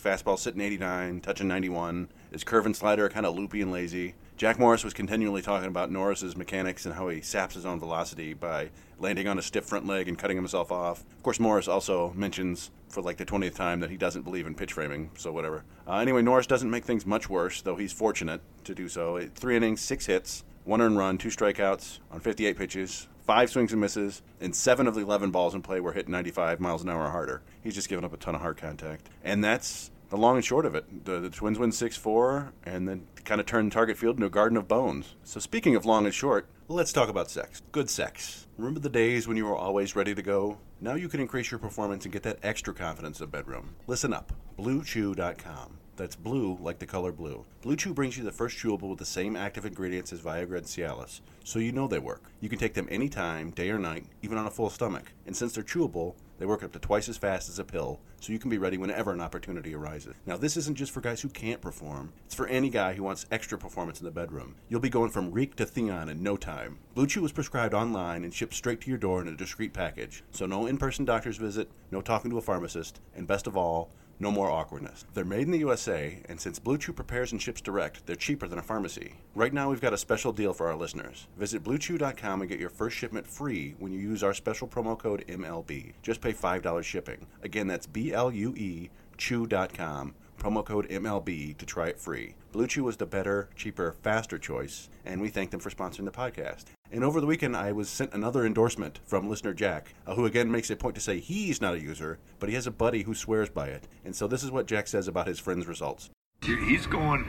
fastball 0.00 0.38
sitting 0.38 0.60
89, 0.60 1.20
touching 1.20 1.48
91. 1.48 2.08
His 2.32 2.44
curve 2.44 2.66
and 2.66 2.76
slider 2.76 3.06
are 3.06 3.10
kind 3.10 3.24
of 3.24 3.36
loopy 3.36 3.62
and 3.62 3.72
lazy. 3.72 4.14
Jack 4.36 4.58
Morris 4.58 4.82
was 4.82 4.92
continually 4.92 5.42
talking 5.42 5.68
about 5.68 5.92
Norris's 5.92 6.36
mechanics 6.36 6.86
and 6.86 6.94
how 6.96 7.08
he 7.08 7.20
saps 7.20 7.54
his 7.54 7.64
own 7.64 7.78
velocity 7.78 8.34
by 8.34 8.70
landing 8.98 9.28
on 9.28 9.38
a 9.38 9.42
stiff 9.42 9.64
front 9.64 9.86
leg 9.86 10.08
and 10.08 10.18
cutting 10.18 10.36
himself 10.36 10.72
off. 10.72 11.02
Of 11.02 11.22
course, 11.22 11.38
Morris 11.38 11.68
also 11.68 12.12
mentions 12.16 12.72
for 12.88 13.00
like 13.00 13.16
the 13.16 13.24
20th 13.24 13.54
time 13.54 13.78
that 13.78 13.90
he 13.90 13.96
doesn't 13.96 14.22
believe 14.22 14.48
in 14.48 14.56
pitch 14.56 14.72
framing, 14.72 15.10
so 15.16 15.30
whatever. 15.30 15.64
Uh, 15.86 15.98
anyway, 15.98 16.20
Norris 16.20 16.48
doesn't 16.48 16.68
make 16.68 16.84
things 16.84 17.06
much 17.06 17.30
worse, 17.30 17.62
though 17.62 17.76
he's 17.76 17.92
fortunate 17.92 18.40
to 18.64 18.74
do 18.74 18.88
so. 18.88 19.24
Three 19.36 19.56
innings, 19.56 19.80
six 19.80 20.06
hits, 20.06 20.42
one 20.64 20.80
earned 20.80 20.98
run, 20.98 21.16
two 21.16 21.28
strikeouts 21.28 22.00
on 22.10 22.18
58 22.18 22.56
pitches, 22.56 23.06
five 23.24 23.50
swings 23.50 23.70
and 23.70 23.80
misses, 23.80 24.20
and 24.40 24.54
seven 24.54 24.88
of 24.88 24.96
the 24.96 25.02
11 25.02 25.30
balls 25.30 25.54
in 25.54 25.62
play 25.62 25.78
were 25.78 25.92
hit 25.92 26.08
95 26.08 26.58
miles 26.58 26.82
an 26.82 26.88
hour 26.88 27.04
or 27.04 27.10
harder. 27.10 27.42
He's 27.62 27.74
just 27.74 27.88
given 27.88 28.04
up 28.04 28.12
a 28.12 28.16
ton 28.16 28.34
of 28.34 28.40
hard 28.40 28.56
contact. 28.56 29.08
And 29.22 29.44
that's 29.44 29.92
the 30.14 30.20
long 30.20 30.36
and 30.36 30.44
short 30.44 30.64
of 30.64 30.76
it. 30.76 31.04
The, 31.04 31.18
the 31.18 31.28
Twins 31.28 31.58
win 31.58 31.72
6 31.72 31.96
4 31.96 32.52
and 32.62 32.88
then 32.88 33.08
kind 33.24 33.40
of 33.40 33.46
turn 33.46 33.68
Target 33.68 33.98
Field 33.98 34.16
into 34.16 34.26
a 34.26 34.30
garden 34.30 34.56
of 34.56 34.68
bones. 34.68 35.16
So, 35.24 35.40
speaking 35.40 35.74
of 35.74 35.84
long 35.84 36.04
and 36.04 36.14
short, 36.14 36.48
let's 36.68 36.92
talk 36.92 37.08
about 37.08 37.30
sex. 37.30 37.62
Good 37.72 37.90
sex. 37.90 38.46
Remember 38.56 38.78
the 38.78 38.88
days 38.88 39.26
when 39.26 39.36
you 39.36 39.44
were 39.44 39.56
always 39.56 39.96
ready 39.96 40.14
to 40.14 40.22
go? 40.22 40.58
Now 40.80 40.94
you 40.94 41.08
can 41.08 41.18
increase 41.18 41.50
your 41.50 41.58
performance 41.58 42.04
and 42.04 42.12
get 42.12 42.22
that 42.22 42.38
extra 42.44 42.72
confidence 42.72 43.18
in 43.18 43.24
the 43.24 43.30
bedroom. 43.36 43.74
Listen 43.88 44.12
up 44.12 44.32
BlueChew.com. 44.56 45.78
That's 45.96 46.16
blue 46.16 46.58
like 46.60 46.80
the 46.80 46.86
color 46.86 47.12
blue. 47.12 47.44
Blue 47.62 47.76
Chew 47.76 47.94
brings 47.94 48.18
you 48.18 48.24
the 48.24 48.32
first 48.32 48.58
chewable 48.58 48.90
with 48.90 48.98
the 48.98 49.04
same 49.04 49.36
active 49.36 49.64
ingredients 49.64 50.12
as 50.12 50.20
Viagra 50.20 50.58
and 50.58 50.66
Cialis, 50.66 51.20
so 51.44 51.60
you 51.60 51.70
know 51.70 51.86
they 51.86 52.00
work. 52.00 52.24
You 52.40 52.48
can 52.48 52.58
take 52.58 52.74
them 52.74 52.88
anytime, 52.90 53.50
day 53.50 53.70
or 53.70 53.78
night, 53.78 54.06
even 54.20 54.36
on 54.36 54.46
a 54.46 54.50
full 54.50 54.70
stomach. 54.70 55.12
And 55.26 55.36
since 55.36 55.52
they're 55.52 55.62
chewable, 55.62 56.14
they 56.38 56.46
work 56.46 56.64
up 56.64 56.72
to 56.72 56.80
twice 56.80 57.08
as 57.08 57.16
fast 57.16 57.48
as 57.48 57.60
a 57.60 57.64
pill, 57.64 58.00
so 58.18 58.32
you 58.32 58.40
can 58.40 58.50
be 58.50 58.58
ready 58.58 58.76
whenever 58.76 59.12
an 59.12 59.20
opportunity 59.20 59.72
arises. 59.72 60.16
Now, 60.26 60.36
this 60.36 60.56
isn't 60.56 60.76
just 60.76 60.90
for 60.90 61.00
guys 61.00 61.20
who 61.20 61.28
can't 61.28 61.60
perform, 61.60 62.12
it's 62.26 62.34
for 62.34 62.48
any 62.48 62.70
guy 62.70 62.94
who 62.94 63.04
wants 63.04 63.26
extra 63.30 63.56
performance 63.56 64.00
in 64.00 64.04
the 64.04 64.10
bedroom. 64.10 64.56
You'll 64.68 64.80
be 64.80 64.88
going 64.88 65.10
from 65.10 65.30
reek 65.30 65.54
to 65.56 65.64
Theon 65.64 66.08
in 66.08 66.24
no 66.24 66.36
time. 66.36 66.78
Blue 66.94 67.06
Chew 67.06 67.24
is 67.24 67.30
prescribed 67.30 67.72
online 67.72 68.24
and 68.24 68.34
shipped 68.34 68.54
straight 68.54 68.80
to 68.80 68.90
your 68.90 68.98
door 68.98 69.22
in 69.22 69.28
a 69.28 69.36
discreet 69.36 69.72
package, 69.72 70.24
so 70.32 70.44
no 70.44 70.66
in 70.66 70.76
person 70.76 71.04
doctor's 71.04 71.36
visit, 71.36 71.70
no 71.92 72.00
talking 72.00 72.32
to 72.32 72.38
a 72.38 72.42
pharmacist, 72.42 73.00
and 73.14 73.28
best 73.28 73.46
of 73.46 73.56
all, 73.56 73.90
no 74.24 74.32
more 74.32 74.50
awkwardness. 74.50 75.04
They're 75.12 75.24
made 75.24 75.42
in 75.42 75.50
the 75.50 75.58
USA, 75.58 76.18
and 76.28 76.40
since 76.40 76.58
Blue 76.58 76.78
Chew 76.78 76.94
prepares 76.94 77.30
and 77.30 77.40
ships 77.40 77.60
direct, 77.60 78.06
they're 78.06 78.16
cheaper 78.16 78.48
than 78.48 78.58
a 78.58 78.62
pharmacy. 78.62 79.16
Right 79.34 79.52
now, 79.52 79.68
we've 79.68 79.82
got 79.82 79.92
a 79.92 79.98
special 79.98 80.32
deal 80.32 80.54
for 80.54 80.66
our 80.66 80.74
listeners. 80.74 81.28
Visit 81.38 81.62
BlueChew.com 81.62 82.40
and 82.40 82.48
get 82.50 82.58
your 82.58 82.70
first 82.70 82.96
shipment 82.96 83.26
free 83.26 83.74
when 83.78 83.92
you 83.92 84.00
use 84.00 84.24
our 84.24 84.32
special 84.32 84.66
promo 84.66 84.98
code 84.98 85.26
MLB. 85.28 85.92
Just 86.02 86.22
pay 86.22 86.32
$5 86.32 86.82
shipping. 86.82 87.26
Again, 87.42 87.66
that's 87.66 87.86
B 87.86 88.14
L 88.14 88.32
U 88.32 88.54
E 88.56 88.88
Chew.com 89.18 90.14
promo 90.44 90.64
code 90.64 90.86
MLB 90.90 91.56
to 91.56 91.64
try 91.64 91.86
it 91.86 91.98
free. 91.98 92.34
Blue 92.52 92.66
Chew 92.66 92.84
was 92.84 92.98
the 92.98 93.06
better, 93.06 93.48
cheaper, 93.56 93.96
faster 94.02 94.38
choice, 94.38 94.90
and 95.06 95.22
we 95.22 95.30
thank 95.30 95.50
them 95.50 95.60
for 95.60 95.70
sponsoring 95.70 96.04
the 96.04 96.10
podcast. 96.10 96.64
And 96.92 97.02
over 97.02 97.18
the 97.18 97.26
weekend, 97.26 97.56
I 97.56 97.72
was 97.72 97.88
sent 97.88 98.12
another 98.12 98.44
endorsement 98.44 99.00
from 99.06 99.30
listener 99.30 99.54
Jack, 99.54 99.94
uh, 100.06 100.14
who 100.14 100.26
again 100.26 100.50
makes 100.50 100.68
a 100.68 100.76
point 100.76 100.96
to 100.96 101.00
say 101.00 101.18
he's 101.18 101.62
not 101.62 101.74
a 101.74 101.80
user, 101.80 102.18
but 102.38 102.50
he 102.50 102.54
has 102.56 102.66
a 102.66 102.70
buddy 102.70 103.04
who 103.04 103.14
swears 103.14 103.48
by 103.48 103.68
it. 103.68 103.88
And 104.04 104.14
so 104.14 104.26
this 104.26 104.42
is 104.42 104.50
what 104.50 104.66
Jack 104.66 104.86
says 104.86 105.08
about 105.08 105.26
his 105.26 105.38
friend's 105.38 105.66
results. 105.66 106.10
He's 106.42 106.86
going 106.86 107.24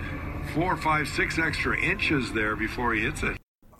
four, 0.53 0.75
five, 0.75 1.07
six 1.07 1.39
extra 1.39 1.79
inches 1.79 2.33
there 2.33 2.57
before 2.57 2.93
he 2.93 3.03
hits 3.03 3.23
it. 3.23 3.37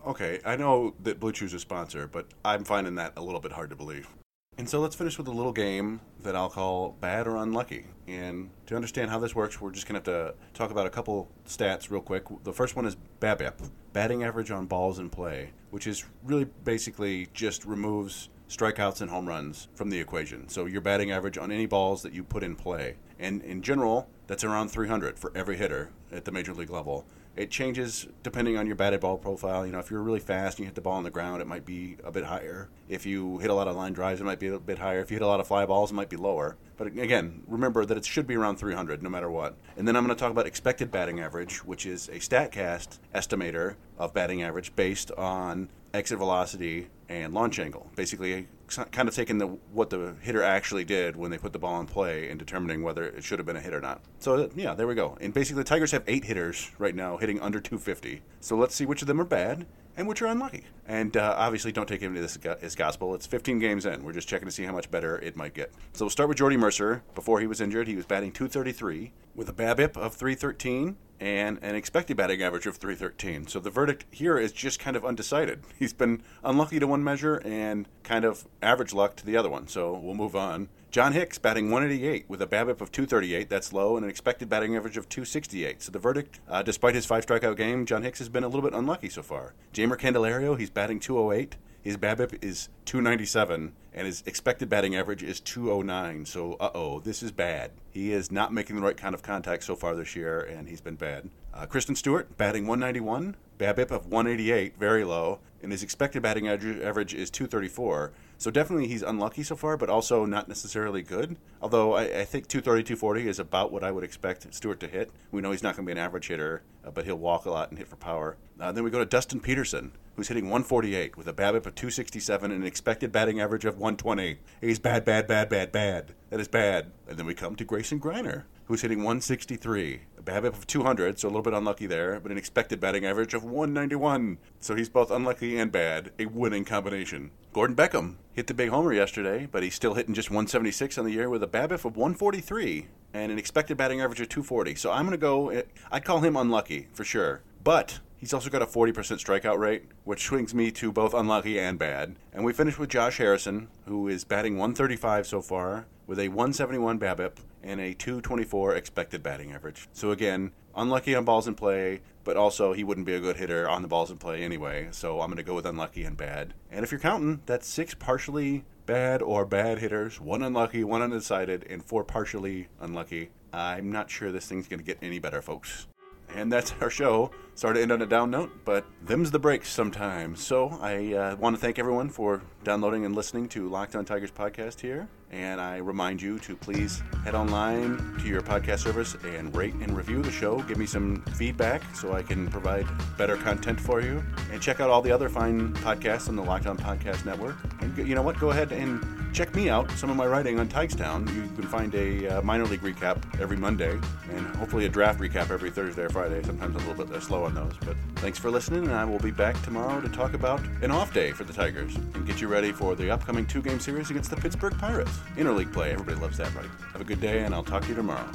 Okay, 0.08 0.39
I 0.46 0.56
know 0.56 0.94
that 1.04 1.20
Blue 1.20 1.34
Chew's 1.34 1.54
a 1.54 1.60
sponsor, 1.60 2.08
but 2.08 2.27
I'm 2.46 2.63
finding 2.63 2.96
that 2.96 3.13
a 3.18 3.22
little 3.22 3.42
bit 3.42 3.51
hard 3.51 3.70
to 3.72 3.75
believe. 3.75 4.08
And 4.57 4.69
so 4.69 4.79
let's 4.79 4.95
finish 4.95 5.17
with 5.17 5.27
a 5.27 5.31
little 5.31 5.51
game 5.51 6.00
that 6.24 6.35
I'll 6.35 6.50
call 6.50 6.95
bad 7.01 7.27
or 7.27 7.35
unlucky. 7.38 7.88
And 8.07 8.50
to 8.67 8.75
understand 8.75 9.09
how 9.09 9.19
this 9.19 9.35
works, 9.35 9.59
we're 9.59 9.71
just 9.71 9.85
going 9.85 10.01
to 10.01 10.12
have 10.12 10.33
to 10.33 10.35
talk 10.53 10.71
about 10.71 10.88
a 10.88 10.89
couple 10.89 11.29
stats 11.45 11.91
real 11.91 12.01
quick. 12.01 12.24
The 12.43 12.53
first 12.53 12.75
one 12.75 12.85
is 12.85 12.95
BABIP, 13.19 13.69
batting 13.91 14.24
average 14.24 14.51
on 14.51 14.65
balls 14.65 14.97
in 14.97 15.09
play, 15.09 15.51
which 15.71 15.88
is 15.88 16.05
really 16.24 16.45
basically 16.63 17.27
just 17.33 17.65
removes 17.65 18.29
strikeouts 18.47 19.01
and 19.01 19.09
home 19.09 19.27
runs 19.27 19.67
from 19.75 19.89
the 19.89 20.00
equation. 20.00 20.47
So 20.47 20.65
your 20.65 20.81
batting 20.81 21.12
average 21.12 21.38
on 21.38 21.51
any 21.51 21.65
balls 21.65 22.01
that 22.03 22.13
you 22.13 22.24
put 22.24 22.43
in 22.43 22.55
play. 22.55 22.95
And 23.19 23.41
in 23.41 23.62
general, 23.62 24.07
that's 24.27 24.43
around 24.45 24.69
300 24.69 25.19
for 25.19 25.31
every 25.35 25.57
hitter 25.57 25.89
at 26.12 26.24
the 26.24 26.31
major 26.31 26.53
league 26.53 26.69
level. 26.69 27.05
It 27.36 27.51
changes 27.51 28.08
depending 28.24 28.58
on 28.58 28.65
your 28.65 28.75
batted 28.75 29.01
ball 29.01 29.18
profile. 29.18 29.65
You 29.65 29.74
know, 29.74 29.80
if 29.80 29.92
you're 29.92 30.01
really 30.01 30.20
fast 30.20 30.58
and 30.58 30.63
you 30.63 30.65
hit 30.68 30.75
the 30.75 30.82
ball 30.82 30.94
on 30.94 31.04
the 31.04 31.10
ground, 31.10 31.42
it 31.42 31.48
might 31.48 31.65
be 31.65 31.98
a 32.04 32.12
bit 32.12 32.24
higher. 32.24 32.70
If 32.88 33.06
you 33.06 33.39
hit 33.39 33.50
a 33.50 33.54
lot 33.54 33.68
of 33.68 33.75
line 33.75 33.94
drives, 33.94 34.22
it 34.22 34.24
might 34.24 34.39
be 34.39 34.48
a 34.48 34.60
bit 34.60 34.80
higher. 34.80 35.00
If 35.00 35.12
you 35.12 35.15
hit 35.15 35.24
a 35.24 35.27
lot 35.27 35.39
of 35.39 35.48
fly 35.48 35.65
balls, 35.65 35.92
it 35.92 35.96
might 35.96 36.10
be 36.10 36.15
lower. 36.15 36.56
But 36.77 36.88
again, 36.88 37.44
remember 37.48 37.86
that 37.86 37.98
it 37.98 38.06
should 38.06 38.27
be 38.27 38.36
around 38.36 38.58
300 38.58 39.04
no 39.04 39.10
matter 39.10 39.30
what. 39.30 39.56
And 39.75 39.88
then 39.88 39.96
I'm 39.96 40.06
going 40.06 40.15
to 40.15 40.20
talk 40.20 40.32
about 40.32 40.46
expected 40.46 40.92
batting 40.92 41.20
average, 41.20 41.63
which 41.65 41.86
is 41.86 42.08
a 42.10 42.20
StatCast 42.20 43.00
estimator 43.13 43.75
of 43.98 44.13
batting 44.13 44.42
average 44.42 44.75
based 44.75 45.12
on 45.12 45.70
exit 45.94 46.18
velocity 46.18 46.88
and 47.10 47.34
launch 47.34 47.60
angle. 47.60 47.89
Basically, 47.96 48.48
kind 48.91 49.08
of 49.08 49.15
taking 49.15 49.38
the 49.38 49.48
what 49.72 49.89
the 49.89 50.15
hitter 50.22 50.44
actually 50.44 50.84
did 50.84 51.15
when 51.15 51.32
they 51.32 51.38
put 51.38 51.53
the 51.53 51.60
ball 51.60 51.79
in 51.79 51.86
play 51.86 52.29
and 52.29 52.39
determining 52.39 52.84
whether 52.84 53.03
it 53.03 53.24
should 53.24 53.39
have 53.39 53.46
been 53.46 53.58
a 53.58 53.62
hit 53.62 53.74
or 53.74 53.82
not. 53.82 54.01
So 54.20 54.50
yeah, 54.55 54.74
there 54.74 54.88
we 54.88 54.96
go. 54.96 55.17
And 55.22 55.34
basically, 55.34 55.63
the 55.63 55.70
Tigers 55.70 55.91
have 55.91 56.03
eight 56.08 56.25
hitters 56.25 56.72
right 56.77 56.96
now 56.96 57.17
hitting 57.17 57.39
under 57.39 57.60
250. 57.60 58.22
So 58.39 58.55
let's 58.55 58.75
see 58.75 58.86
which 58.86 59.01
of 59.01 59.08
them 59.08 59.20
are 59.20 59.25
bad 59.25 59.65
and 59.98 60.08
which 60.08 60.22
are 60.22 60.27
unlucky. 60.27 60.65
And 60.88 61.15
uh, 61.15 61.36
obviously, 61.38 61.72
don't 61.72 61.88
take 61.88 62.03
any 62.03 62.17
of 62.17 62.22
this 62.22 62.38
as 62.62 62.75
gospel. 62.75 63.15
It's 63.15 63.25
15 63.25 63.60
games 63.60 63.86
in. 63.86 64.03
We're 64.03 64.13
just 64.13 64.27
checking 64.27 64.48
to 64.48 64.51
see 64.51 64.63
how 64.63 64.74
much 64.74 64.91
better 64.91 65.17
it 65.20 65.36
might 65.36 65.53
get. 65.53 65.72
So 65.94 66.05
we'll 66.05 66.10
start 66.10 66.29
with 66.29 66.38
Jordy 66.38 66.58
Mercer. 66.58 67.03
Before 67.15 67.39
he 67.39 67.48
was 67.48 67.62
injured, 67.62 67.88
he 67.88 67.96
was 67.96 68.05
batting 68.05 68.32
233 68.32 69.13
with 69.36 69.50
a 69.50 69.53
BABIP 69.53 69.98
of 69.98 70.13
313 70.13 70.98
and 71.20 71.60
an 71.62 71.75
expected 71.75 72.17
batting 72.17 72.41
average 72.44 72.65
of 72.65 72.75
313. 72.75 73.48
So 73.48 73.60
the 73.60 73.70
verdict 73.70 74.05
here 74.12 74.38
is 74.38 74.51
just 74.51 74.79
kind 74.79 74.96
of 74.96 75.05
undecided. 75.05 75.63
He's 75.79 75.94
been 75.94 76.22
unlucky 76.44 76.79
to 76.79 76.88
one 76.88 77.03
measure 77.03 77.41
and 77.46 77.88
kind 78.03 78.25
of 78.25 78.46
average 78.65 78.93
luck 78.93 79.15
to 79.17 79.25
the 79.25 79.38
other 79.38 79.50
one. 79.50 79.67
So 79.67 79.93
we'll 79.93 80.15
move 80.15 80.36
on. 80.36 80.69
John 80.91 81.12
Hicks 81.12 81.38
batting 81.38 81.72
188 81.72 82.25
with 82.29 82.41
a 82.41 82.48
BABIP 82.48 82.79
of 82.79 82.91
238. 82.91 83.50
That's 83.50 83.74
low, 83.74 83.98
and 83.98 84.05
an 84.05 84.10
expected 84.10 84.48
batting 84.48 84.77
average 84.77 84.95
of 84.95 85.10
268. 85.10 85.81
So 85.81 85.91
the 85.91 86.00
verdict, 86.00 86.39
uh, 86.48 86.63
despite 86.63 86.95
his 86.95 87.05
five 87.05 87.25
strikeout 87.25 87.57
game, 87.57 87.86
John 87.86 88.03
Hicks 88.03 88.19
has 88.19 88.29
been 88.29 88.45
a 88.45 88.48
little 88.48 88.62
bit 88.62 88.74
unlucky 88.74 89.10
so 89.10 89.22
far. 89.22 89.53
Jeimer 89.74 90.00
Candelario, 90.00 90.57
he's 90.57 90.69
batting 90.69 91.01
208. 91.01 91.57
His 91.86 91.98
BABIP 91.98 92.43
is 92.43 92.69
297, 92.86 93.74
and 93.93 94.07
his 94.07 94.24
expected 94.25 94.69
batting 94.69 94.95
average 94.95 95.22
is 95.22 95.39
209. 95.39 96.25
So, 96.25 96.53
uh 96.60 96.72
oh, 96.74 97.00
this 97.00 97.22
is 97.22 97.31
bad. 97.31 97.72
He 97.91 98.12
is 98.12 98.31
not 98.31 98.51
making 98.51 98.75
the 98.75 98.81
right 98.81 98.98
kind 98.98 99.13
of 99.13 99.22
contact 99.22 99.65
so 99.65 99.75
far 99.75 99.95
this 99.95 100.15
year, 100.15 100.39
and 100.39 100.67
he's 100.67 100.81
been 100.81 100.95
bad. 100.95 101.29
Uh, 101.53 101.67
Christin 101.67 101.95
Stewart 101.95 102.38
batting 102.38 102.65
191, 102.65 103.36
BABIP 103.57 103.91
of 103.91 104.07
188, 104.07 104.77
very 104.77 105.03
low, 105.03 105.39
and 105.62 105.71
his 105.71 105.83
expected 105.83 106.21
batting 106.21 106.47
average 106.47 107.13
is 107.13 107.29
234. 107.29 108.12
So 108.38 108.51
definitely 108.51 108.88
he's 108.88 109.01
unlucky 109.01 109.43
so 109.43 109.55
far, 109.55 109.77
but 109.77 109.89
also 109.89 110.25
not 110.25 110.47
necessarily 110.47 111.01
good. 111.01 111.38
Although 111.62 111.93
I, 111.93 112.03
I 112.03 112.25
think 112.25 112.47
230, 112.47 112.83
240 112.83 113.27
is 113.27 113.39
about 113.39 113.71
what 113.71 113.83
I 113.83 113.91
would 113.91 114.03
expect 114.03 114.53
Stewart 114.53 114.79
to 114.81 114.88
hit. 114.88 115.09
We 115.31 115.41
know 115.41 115.51
he's 115.51 115.63
not 115.63 115.75
going 115.75 115.85
to 115.85 115.93
be 115.93 115.97
an 115.97 116.05
average 116.05 116.27
hitter, 116.27 116.62
uh, 116.85 116.91
but 116.91 117.05
he'll 117.05 117.15
walk 117.15 117.45
a 117.45 117.50
lot 117.50 117.69
and 117.69 117.77
hit 117.77 117.88
for 117.88 117.95
power. 117.95 118.38
Uh, 118.59 118.71
then 118.71 118.83
we 118.83 118.91
go 118.91 119.00
to 119.00 119.05
Dustin 119.05 119.39
Peterson, 119.39 119.93
who's 120.15 120.27
hitting 120.27 120.45
148 120.45 121.17
with 121.17 121.27
a 121.27 121.33
BABIP 121.33 121.65
of 121.65 121.75
267 121.75 122.51
and 122.51 122.62
an 122.62 122.67
expected 122.67 123.12
batting 123.12 123.39
average 123.39 123.65
of 123.65 123.75
120. 123.75 124.38
He's 124.62 124.79
bad, 124.79 125.05
bad, 125.05 125.27
bad, 125.27 125.50
bad, 125.50 125.71
bad. 125.71 126.13
That 126.29 126.39
is 126.39 126.47
bad. 126.47 126.91
And 127.07 127.17
then 127.17 127.25
we 127.25 127.33
come 127.33 127.55
to 127.55 127.65
Grayson 127.65 128.00
Greiner, 128.00 128.43
who's 128.65 128.81
hitting 128.81 129.00
163, 129.00 130.01
a 130.17 130.22
BABIP 130.22 130.45
of 130.45 130.67
200, 130.67 131.19
so 131.19 131.27
a 131.27 131.29
little 131.29 131.41
bit 131.41 131.53
unlucky 131.53 131.86
there, 131.86 132.19
but 132.19 132.31
an 132.31 132.38
expected 132.38 132.79
batting 132.79 133.05
average 133.05 133.34
of 133.34 133.43
191. 133.43 134.38
So 134.60 134.75
he's 134.75 134.89
both 134.89 135.12
unlucky 135.12 135.57
and 135.57 135.72
bad, 135.72 136.12
a 136.17 136.25
winning 136.25 136.65
combination. 136.65 137.31
Gordon 137.53 137.75
Beckham 137.75 138.15
hit 138.34 138.48
the 138.48 138.53
big 138.53 138.69
homer 138.69 138.93
yesterday, 138.93 139.48
but 139.51 139.63
he's 139.63 139.75
still 139.75 139.93
hitting 139.93 140.13
just 140.13 140.29
176 140.29 140.98
on 140.98 141.05
the 141.05 141.12
year 141.12 141.29
with 141.29 141.43
a 141.43 141.48
BABIP 141.48 141.86
of 141.86 141.95
143 141.95 142.88
and 143.13 143.31
an 143.31 143.38
expected 143.38 143.77
batting 143.77 144.01
average 144.01 144.19
of 144.19 144.29
240. 144.29 144.75
So 144.75 144.91
I'm 144.91 145.05
going 145.05 145.12
to 145.12 145.17
go, 145.17 145.63
I'd 145.91 146.03
call 146.03 146.19
him 146.19 146.36
unlucky 146.36 146.88
for 146.93 147.03
sure. 147.03 147.41
But 147.63 148.00
He's 148.17 148.34
also 148.34 148.50
got 148.50 148.63
a 148.63 148.65
40% 148.65 148.93
strikeout 148.93 149.60
rate, 149.60 149.84
which 150.03 150.24
swings 150.24 150.55
me 150.55 150.72
to 150.72 150.91
both 150.91 151.13
unlucky 151.13 151.60
and 151.60 151.77
bad. 151.77 152.15
And 152.34 152.43
we 152.43 152.53
finish 152.53 152.79
with 152.79 152.89
Josh 152.89 153.17
Harrison, 153.17 153.67
who 153.86 154.07
is 154.07 154.24
batting 154.24 154.53
135 154.53 155.27
so 155.27 155.41
far 155.41 155.86
with 156.07 156.17
a 156.19 156.29
171 156.29 156.98
BABIP 156.98 157.34
and 157.65 157.81
a 157.81 157.93
224 157.93 158.75
expected 158.75 159.22
batting 159.24 159.51
average. 159.51 159.89
So 159.91 160.12
again, 160.12 160.51
unlucky 160.75 161.15
on 161.15 161.25
balls 161.25 161.48
in 161.48 161.55
play, 161.55 162.01
but 162.24 162.38
also 162.38 162.74
he 162.74 162.84
wouldn't 162.84 163.07
be 163.07 163.15
a 163.15 163.19
good 163.19 163.38
hitter 163.38 163.67
on 163.67 163.81
the 163.81 163.88
balls 163.88 164.12
in 164.12 164.17
play 164.17 164.43
anyway. 164.43 164.88
So 164.91 165.19
I'm 165.19 165.27
going 165.27 165.38
to 165.38 165.43
go 165.43 165.55
with 165.55 165.65
unlucky 165.65 166.03
and 166.03 166.15
bad. 166.15 166.53
And 166.72 166.86
if 166.86 166.91
you're 166.91 167.00
counting, 167.00 167.41
that's 167.45 167.67
six 167.67 167.93
partially 167.93 168.63
bad 168.86 169.22
or 169.22 169.45
bad 169.45 169.79
hitters, 169.79 170.22
one 170.22 170.43
unlucky, 170.43 170.84
one 170.84 171.01
undecided, 171.01 171.65
and 171.69 171.84
four 171.84 172.03
partially 172.03 172.67
unlucky. 172.79 173.31
I'm 173.51 173.91
not 173.91 174.10
sure 174.10 174.31
this 174.31 174.48
thing's 174.48 174.67
going 174.67 174.79
to 174.79 174.86
get 174.86 175.00
any 175.01 175.19
better, 175.19 175.41
folks. 175.41 175.88
And 176.34 176.51
that's 176.51 176.74
our 176.81 176.89
show. 176.89 177.31
Sorry 177.55 177.75
to 177.75 177.81
end 177.81 177.91
on 177.91 178.01
a 178.01 178.05
down 178.05 178.31
note, 178.31 178.51
but 178.65 178.86
them's 179.01 179.31
the 179.31 179.39
breaks 179.39 179.69
sometimes. 179.69 180.43
So 180.43 180.77
I 180.81 181.13
uh, 181.13 181.36
want 181.38 181.55
to 181.55 181.62
thank 181.62 181.79
everyone 181.79 182.10
for 182.10 182.41
downloading 182.63 183.05
and 183.05 183.15
listening 183.15 183.48
to 183.50 183.69
Locked 183.69 183.95
On 183.95 184.03
Tigers 184.03 184.31
podcast 184.31 184.81
here. 184.81 185.07
And 185.36 185.60
I 185.60 185.77
remind 185.77 186.22
you 186.22 186.39
to 186.39 186.56
please 186.56 187.04
head 187.25 187.36
online 187.36 187.98
to 188.20 188.27
your 188.27 188.39
podcast 188.39 188.80
service 188.80 189.18
and 189.25 189.54
rate 189.54 189.74
and 189.75 189.96
review 189.96 190.22
the 190.22 190.32
show. 190.32 190.62
Give 190.62 190.77
me 190.77 190.86
some 190.86 191.22
feedback 191.36 191.84
so 191.94 192.13
I 192.13 192.24
can 192.24 192.48
provide 192.48 192.88
better 193.18 193.36
content 193.36 193.77
for 193.82 194.00
you. 194.00 194.24
And 194.54 194.62
check 194.62 194.80
out 194.80 194.89
all 194.89 195.01
the 195.01 195.12
other 195.12 195.27
fine 195.27 195.74
podcasts 195.74 196.30
on 196.30 196.38
the 196.38 196.42
Locked 196.42 196.68
On 196.68 196.77
Podcast 196.77 197.25
Network. 197.25 197.58
And 197.82 197.98
you 197.98 198.15
know 198.15 198.22
what? 198.22 198.39
Go 198.39 198.51
ahead 198.51 198.72
and 198.72 199.04
check 199.36 199.54
me 199.54 199.70
out. 199.70 199.92
Some 199.92 200.10
of 200.10 200.15
my 200.15 200.25
writing 200.25 200.60
on 200.60 200.70
Town. 200.70 201.27
You 201.36 201.50
can 201.56 201.68
find 201.68 201.94
a 201.94 202.27
uh, 202.27 202.42
minor 202.42 202.65
league 202.65 202.80
recap 202.80 203.18
every 203.42 203.58
Monday, 203.58 203.92
and 203.92 204.48
hopefully 204.56 204.86
a 204.86 204.89
draft 204.89 205.20
recap 205.20 205.51
every 205.51 205.70
Thursday 205.70 206.04
or 206.04 206.10
Friday. 206.10 206.42
Sometimes 206.44 206.75
a 206.75 206.88
little 206.88 207.06
bit 207.06 207.22
slow 207.22 207.44
on 207.44 207.54
those. 207.54 207.74
But 207.82 207.98
thanks 208.15 208.39
for 208.39 208.50
listening, 208.50 208.86
and 208.86 208.94
I 208.94 209.04
will 209.04 209.20
be 209.20 209.32
back 209.32 209.62
tomorrow 209.63 210.00
to 210.00 210.08
talk 210.08 210.34
about 210.36 210.62
an 210.82 210.89
off 210.89 211.13
day 211.13 211.32
for 211.34 211.44
the 211.44 211.51
Tigers 211.51 211.96
and 211.96 212.25
get 212.25 212.39
you 212.39 212.48
ready 212.48 212.72
for 212.72 212.96
the 212.96 213.12
upcoming 213.12 213.46
two 213.46 213.62
game 213.62 213.82
series 213.82 214.10
against 214.10 214.30
the 214.30 214.38
Pittsburgh 214.38 214.77
Pirates. 214.77 215.12
Interleague 215.36 215.74
play. 215.74 215.92
Everybody 215.92 216.18
loves 216.18 216.38
that, 216.38 216.54
right? 216.56 216.70
Have 216.94 217.01
a 217.01 217.06
good 217.06 217.20
day, 217.20 217.44
and 217.44 217.54
I'll 217.54 217.63
talk 217.63 217.84
to 217.84 217.89
you 217.89 217.96
tomorrow. 217.96 218.30